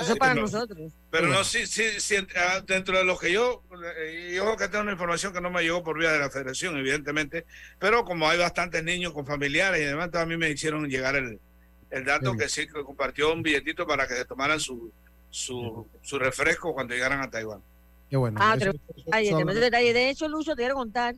[0.00, 0.92] eso es para pero- nosotros.
[1.10, 3.62] Pero no, sí, sí, sí, ah, dentro de lo que yo,
[3.98, 6.76] eh, yo que tengo una información que no me llegó por vía de la federación,
[6.78, 7.44] evidentemente,
[7.78, 11.38] pero como hay bastantes niños con familiares y demás, a mí me hicieron llegar el,
[11.90, 14.90] el dato que sí, que compartió un billetito para que se tomaran su,
[15.30, 17.60] su, su refresco cuando llegaran a Taiwán.
[18.08, 18.38] Qué bueno.
[18.42, 19.92] Ah, eso- pero detalle, eso- tremendo detalle.
[19.92, 21.14] De hecho, Lucho, te quiero contar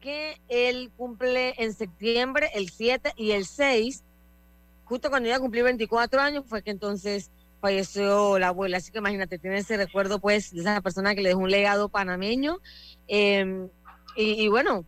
[0.00, 4.04] que él cumple en septiembre el 7 y el 6,
[4.84, 7.30] justo cuando iba a cumplir 24 años, fue que entonces
[7.64, 8.76] falleció la abuela.
[8.76, 11.88] Así que imagínate, tiene ese recuerdo, pues, de esa persona que le dejó un legado
[11.88, 12.60] panameño.
[13.08, 13.66] Eh,
[14.16, 14.84] y, y bueno,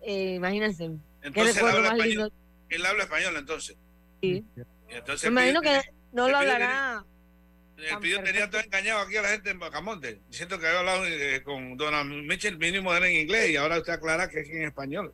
[0.00, 0.84] eh, imagínense,
[1.20, 2.32] qué Entonces él habla, más español, lindo.
[2.70, 3.76] él habla español entonces.
[4.22, 4.44] Sí.
[4.88, 7.04] Y entonces Me imagino pide- que no lo hablará.
[7.76, 11.04] El pillo tenía todo engañado aquí a la gente en Bacamonte, diciendo que había hablado
[11.06, 14.62] eh, con Dona Mitchell, mínimo era en inglés, y ahora usted aclara que es en
[14.62, 15.12] español.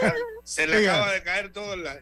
[0.00, 0.14] Ya,
[0.44, 2.00] se le acaba de caer todo en la...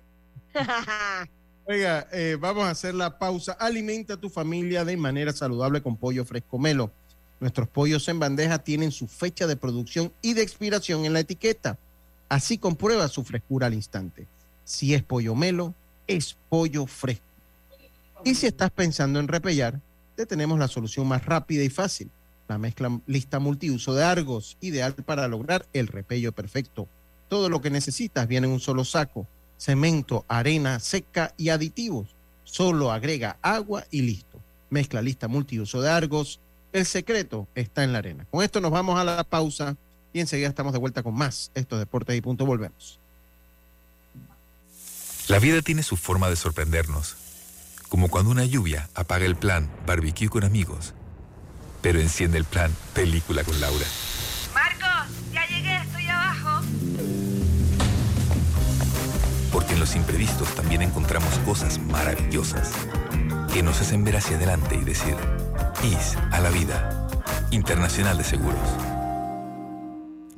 [1.71, 3.53] Oiga, eh, vamos a hacer la pausa.
[3.53, 6.91] Alimenta a tu familia de manera saludable con pollo fresco melo.
[7.41, 11.77] Nuestros pollos en bandeja tienen su fecha de producción y de expiración en la etiqueta.
[12.31, 14.27] Así comprueba su frescura al instante.
[14.65, 15.75] Si es pollo melo,
[16.07, 17.27] es pollo fresco.
[18.25, 19.79] Y si estás pensando en repellar,
[20.17, 22.11] te tenemos la solución más rápida y fácil.
[22.49, 26.89] La mezcla lista multiuso de Argos, ideal para lograr el repello perfecto.
[27.29, 29.27] Todo lo que necesitas viene en un solo saco.
[29.59, 32.07] Cemento, arena seca y aditivos.
[32.45, 34.41] Solo agrega agua y listo.
[34.71, 36.41] Mezcla lista multiuso de Argos.
[36.73, 38.27] El secreto está en la arena.
[38.31, 39.77] Con esto nos vamos a la pausa
[40.13, 41.51] y enseguida estamos de vuelta con más.
[41.55, 42.99] Estos deportes y punto volvemos.
[45.29, 47.17] La vida tiene su forma de sorprendernos,
[47.91, 50.95] como cuando una lluvia apaga el plan barbecue con amigos,
[51.83, 53.85] pero enciende el plan película con Laura.
[59.71, 62.73] En los imprevistos también encontramos cosas maravillosas
[63.53, 65.15] que nos hacen ver hacia adelante y decir,
[65.85, 67.07] IS a la vida.
[67.51, 68.69] Internacional de Seguros.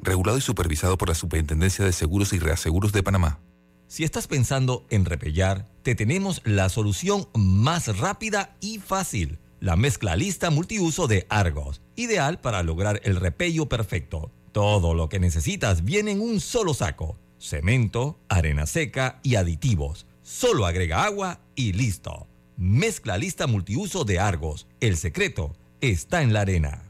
[0.02, 3.40] Regulado y supervisado por la Superintendencia de Seguros y Reaseguros de Panamá.
[3.86, 9.40] Si estás pensando en repellar, te tenemos la solución más rápida y fácil.
[9.58, 14.30] La mezcla lista multiuso de Argos, ideal para lograr el repello perfecto.
[14.52, 17.18] Todo lo que necesitas viene en un solo saco.
[17.40, 20.06] Cemento, arena seca y aditivos.
[20.22, 22.26] Solo agrega agua y listo.
[22.58, 24.68] Mezcla lista multiuso de Argos.
[24.80, 26.89] El secreto está en la arena.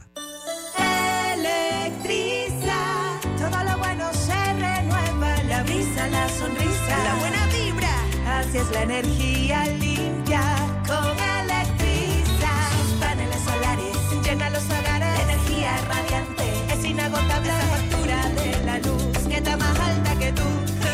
[8.53, 10.41] Es la energía limpia
[10.85, 12.51] con Electriza.
[12.81, 17.49] Sus paneles solares llenan los hogares, la energía radiante es inagotable.
[17.49, 20.43] Esa factura de la luz que está más alta que tú.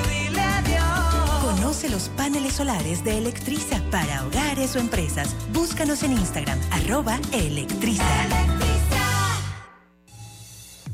[0.07, 1.55] Dile adiós.
[1.55, 5.35] Conoce los paneles solares de Electriza para hogares o empresas.
[5.51, 8.03] Búscanos en Instagram, arroba Electriza.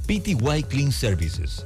[0.08, 1.66] PTY Clean Services.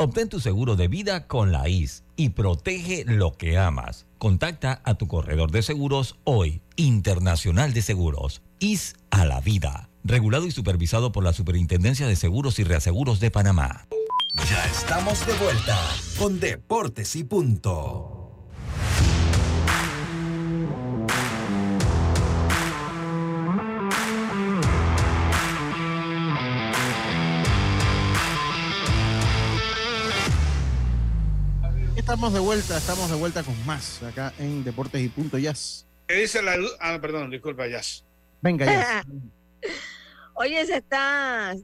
[0.00, 4.06] Obtén tu seguro de vida con la IS y protege lo que amas.
[4.18, 9.90] Contacta a tu corredor de seguros hoy, Internacional de Seguros, IS a la vida.
[10.04, 13.88] Regulado y supervisado por la Superintendencia de Seguros y Reaseguros de Panamá.
[14.48, 15.76] Ya estamos de vuelta
[16.16, 18.17] con Deportes y Punto.
[32.08, 35.86] Estamos de vuelta, estamos de vuelta con más acá en Deportes y Punto Jazz.
[36.06, 36.74] ¿Qué dice la luz?
[36.80, 38.02] Ah, perdón, disculpa, Jazz.
[38.40, 39.04] Venga, Jazz.
[40.34, 41.58] Oye, si estás,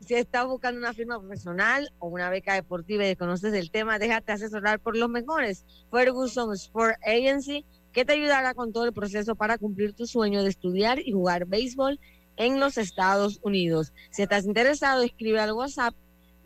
[0.00, 4.32] si estás buscando una firma profesional o una beca deportiva y desconoces el tema, déjate
[4.32, 5.64] asesorar por los mejores.
[5.90, 10.50] Ferguson Sport Agency, que te ayudará con todo el proceso para cumplir tu sueño de
[10.50, 11.98] estudiar y jugar béisbol
[12.36, 13.94] en los Estados Unidos.
[14.10, 15.94] Si estás interesado, escribe al WhatsApp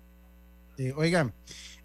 [0.77, 1.33] Eh, oigan,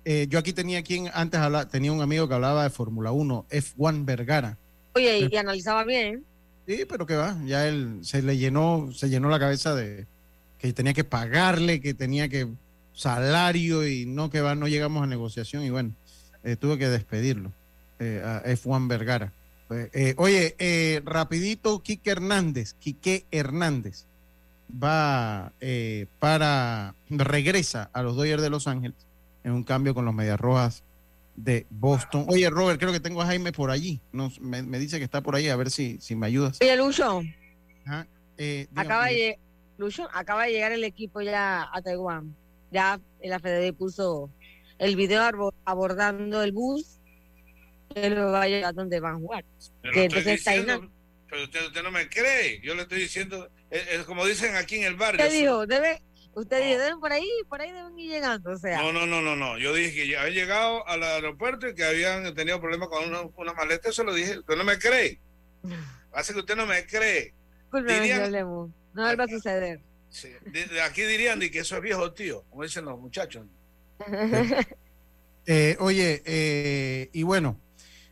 [0.05, 3.47] eh, yo aquí tenía quien antes habla, tenía un amigo que hablaba de Fórmula 1,
[3.51, 4.59] F1 Vergara.
[4.95, 6.25] Oye, y, y analizaba bien.
[6.67, 10.07] Sí, pero que va, ya él se le llenó, se llenó la cabeza de
[10.59, 12.49] que tenía que pagarle, que tenía que
[12.99, 15.93] salario y no que va, no llegamos a negociación y bueno,
[16.43, 17.53] eh, tuve que despedirlo
[18.01, 19.33] eh, a F1 Vergara.
[19.69, 24.07] Pues, eh, oye, eh, rapidito, Quique Hernández, Quique Hernández
[24.71, 29.07] va eh, para, regresa a los Dodgers de Los Ángeles
[29.45, 30.83] en un cambio con los Medias Rojas
[31.37, 32.27] de Boston.
[32.29, 34.01] Oye, Robert, creo que tengo a Jaime por allí.
[34.13, 36.59] No, me, me dice que está por ahí, a ver si, si me ayudas.
[36.61, 37.23] Oye, Lucho,
[37.85, 38.07] Ajá,
[38.39, 39.39] eh, acaba de,
[39.77, 42.35] Lucho, acaba de llegar el equipo ya a Taiwán.
[42.71, 44.31] Ya la FDD puso
[44.79, 45.23] el video
[45.65, 46.99] abordando el bus
[47.95, 49.45] que lo va a llevar donde van a jugar.
[49.83, 50.93] Pero Que entonces diciendo, Tainan.
[51.29, 52.61] pero usted, usted no me cree.
[52.63, 55.25] Yo le estoy diciendo, es, es como dicen aquí en el barrio.
[55.25, 56.03] Usted dijo, debe,
[56.35, 58.51] usted dijo, deben por ahí, por ahí deben ir llegando.
[58.51, 59.59] O sea, No, no, no, no, no.
[59.59, 63.23] Yo dije que ya habían llegado al aeropuerto y que habían tenido problemas con una,
[63.37, 63.89] una maleta.
[63.89, 64.39] Eso lo dije.
[64.39, 65.19] Usted no me cree.
[66.13, 67.35] Hace que usted no me cree.
[67.73, 69.81] señor Lemus, no vuelva a suceder.
[70.11, 73.47] Sí, de- de aquí dirían de que eso es viejo tío, como dicen los muchachos.
[75.51, 77.59] Eh, oye, eh, y bueno,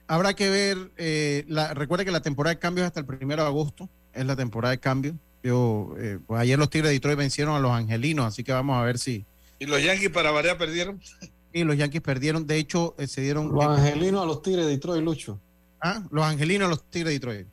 [0.06, 3.42] habrá que ver, eh, la, recuerda que la temporada de cambio es hasta el primero
[3.42, 5.18] de agosto, es la temporada de cambio.
[5.42, 8.78] Yo, eh, pues ayer los Tigres de Detroit vencieron a los Angelinos, así que vamos
[8.78, 9.26] a ver si...
[9.58, 10.98] Y los Yankees para variar perdieron.
[11.52, 13.50] Y los Yankees perdieron, de hecho, eh, se dieron...
[13.50, 15.38] Los angelinos a los tigres de Detroit, Lucho.
[15.80, 17.46] Ah, los Angelinos a los Tigres de Detroit.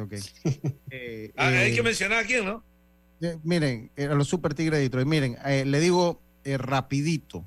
[0.00, 0.14] Ok.
[0.90, 2.62] Eh, Ah, hay eh, que mencionar a quién, ¿no?
[3.20, 7.44] Eh, miren, a los Super Tigres de Detroit, miren, eh, le digo eh, rapidito.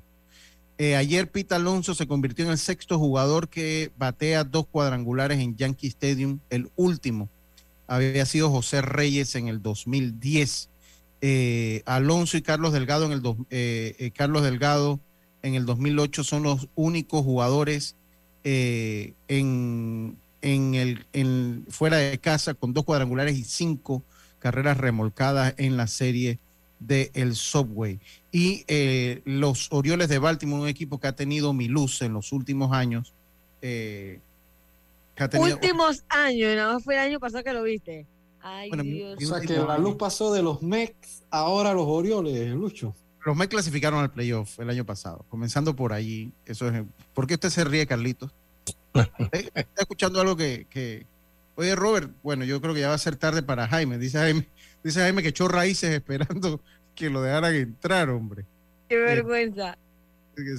[0.76, 5.86] Ayer Pete Alonso se convirtió en el sexto jugador que batea dos cuadrangulares en Yankee
[5.86, 6.40] Stadium.
[6.50, 7.28] El último
[7.86, 10.70] había sido José Reyes en el 2010.
[11.20, 14.98] Eh, Alonso y Carlos Delgado en el Carlos Delgado
[15.42, 17.94] en el 2008 son los únicos jugadores
[18.42, 19.14] en,
[20.42, 20.74] en
[21.12, 24.02] el fuera de casa con dos cuadrangulares y cinco
[24.44, 26.38] carreras remolcadas en la serie
[26.78, 27.98] del Subway.
[28.30, 32.30] Y eh, los Orioles de Baltimore, un equipo que ha tenido mi luz en los
[32.30, 33.14] últimos años,
[33.62, 34.20] eh,
[35.14, 38.04] que ha tenido, Últimos años, no fue el año pasado que lo viste.
[38.42, 39.16] Ay, Bueno, Dios.
[39.16, 42.94] O sea que la luz pasó de los Mex ahora a los Orioles, Lucho.
[43.24, 46.32] los Mets clasificaron al playoff el año pasado, comenzando por allí.
[46.44, 46.82] Eso es,
[47.14, 48.30] ¿Por qué usted se ríe, Carlitos?
[49.32, 51.06] Eh, Está escuchando algo que, que-
[51.56, 53.98] Oye, Robert, bueno, yo creo que ya va a ser tarde para Jaime.
[53.98, 54.48] Dice Jaime,
[54.82, 56.60] dice Jaime que echó raíces esperando
[56.94, 58.44] que lo dejaran entrar, hombre.
[58.88, 59.76] Qué vergüenza.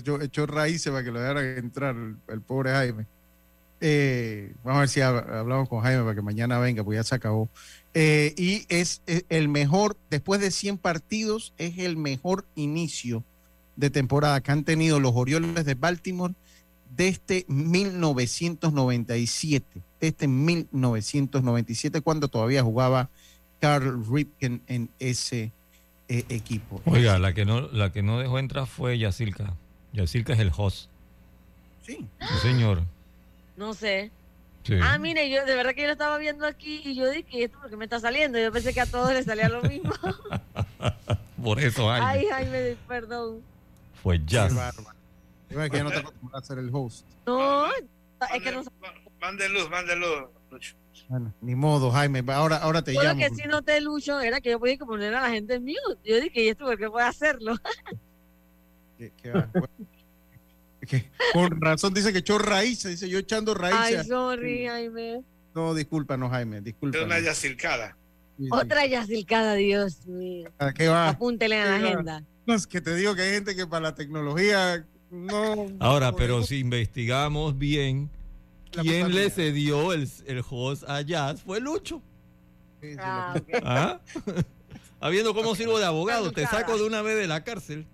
[0.03, 3.05] Yo echó raíces para que lo dejaran entrar, el, el pobre Jaime.
[3.81, 7.03] Eh, vamos a ver si hab- hablamos con Jaime para que mañana venga, pues ya
[7.03, 7.49] se acabó.
[7.93, 13.23] Eh, y es, eh, el mejor, después de 100 partidos, es el mejor inicio
[13.75, 16.33] de temporada que han tenido los Orioles de Baltimore
[16.95, 19.81] desde 1997.
[19.99, 23.09] Desde 1997, cuando todavía jugaba
[23.59, 25.51] Carl Ripken en ese
[26.07, 26.81] eh, equipo.
[26.85, 29.53] Oiga, la que no, la que no dejó entrar fue Yacilca.
[29.93, 30.89] Yacilca es el host.
[31.83, 32.05] Sí.
[32.19, 32.83] Sí, señor.
[33.57, 34.11] No sé.
[34.63, 34.75] Sí.
[34.81, 37.59] Ah, mire, yo de verdad que yo lo estaba viendo aquí y yo dije, ¿esto
[37.59, 38.39] por qué me está saliendo?
[38.39, 39.93] Yo pensé que a todos les salía lo mismo.
[41.43, 42.31] Por eso, Ay, Jaime.
[42.31, 43.41] Jaime, perdón.
[44.01, 44.55] Fue Jazz.
[45.47, 45.53] Qué.
[45.53, 47.05] Igual que ya no te acostumbras a ser el host.
[47.25, 48.63] No, es que no
[49.21, 50.25] Mande luz, mande luz.
[50.51, 50.75] Lucho.
[51.09, 52.23] Bueno, ni modo, Jaime.
[52.31, 53.19] Ahora, ahora te Yo lo llamo.
[53.19, 55.99] que sí noté, Lucho, era que yo podía poner a la gente en mute.
[56.03, 57.55] Yo dije, ¿y esto por qué puede hacerlo?
[58.97, 59.49] Que- que va,
[61.33, 63.57] con razón dice que echó raíces, dice yo echando Ay,
[63.95, 64.07] raíces.
[64.07, 65.21] sorry, Jaime.
[65.53, 67.05] No, discúlpanos, Jaime, Es discúlpanos.
[67.07, 67.97] una yacilcada.
[68.37, 68.49] Sí, sí.
[68.51, 70.49] Otra yacilcada, Dios mío.
[70.59, 71.09] ¿A qué va?
[71.09, 71.89] Apúntele a la ¿Qué va?
[71.89, 72.23] agenda.
[72.45, 74.85] No, es que te digo que hay gente que para la tecnología
[75.15, 75.67] no.
[75.79, 78.09] Ahora, no- pero si investigamos bien,
[78.71, 81.41] ¿quién le cedió el, el host a Jazz?
[81.41, 82.01] Fue Lucho.
[82.81, 83.33] Sí, sí, Ah.
[83.63, 83.99] ¿Ah?
[85.01, 87.85] Habiendo cómo sirvo de abogado, te saco de una vez de la cárcel.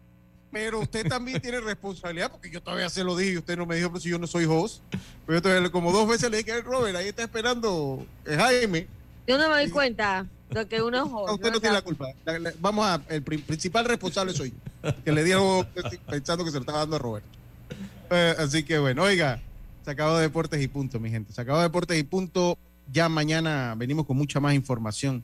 [0.52, 3.76] Pero usted también tiene responsabilidad, porque yo todavía se lo dije y usted no me
[3.78, 4.82] dijo, pero si yo no soy host.
[5.26, 8.88] Pero yo todavía como dos veces le dije, "Ay, Robert, ahí está esperando eh, Jaime.
[9.28, 11.60] Yo no me doy cuenta de que uno es No, host, usted ¿no?
[11.62, 12.08] tiene la culpa.
[12.26, 14.56] La- la- vamos a, el pri- principal responsable soy yo,
[15.06, 15.68] que le dieron
[16.10, 17.30] pensando que se lo estaba dando a Roberto.
[18.10, 19.40] Eh, así que bueno, oiga,
[19.84, 21.34] se acabó Deportes y punto, mi gente.
[21.34, 22.58] Se acabó Deportes y punto.
[22.92, 25.24] Ya mañana venimos con mucha más información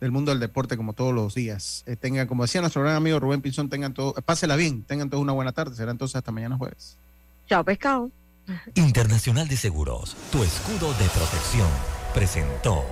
[0.00, 1.82] del mundo del deporte como todos los días.
[1.86, 5.22] Eh, tengan, como decía nuestro gran amigo Rubén Pinzón, tengan todo, pásela bien, tengan todos
[5.22, 5.74] una buena tarde.
[5.74, 6.96] Será entonces hasta mañana jueves.
[7.48, 8.10] Chao, pescado.
[8.74, 11.68] Internacional de Seguros, tu escudo de protección,
[12.14, 12.84] presentó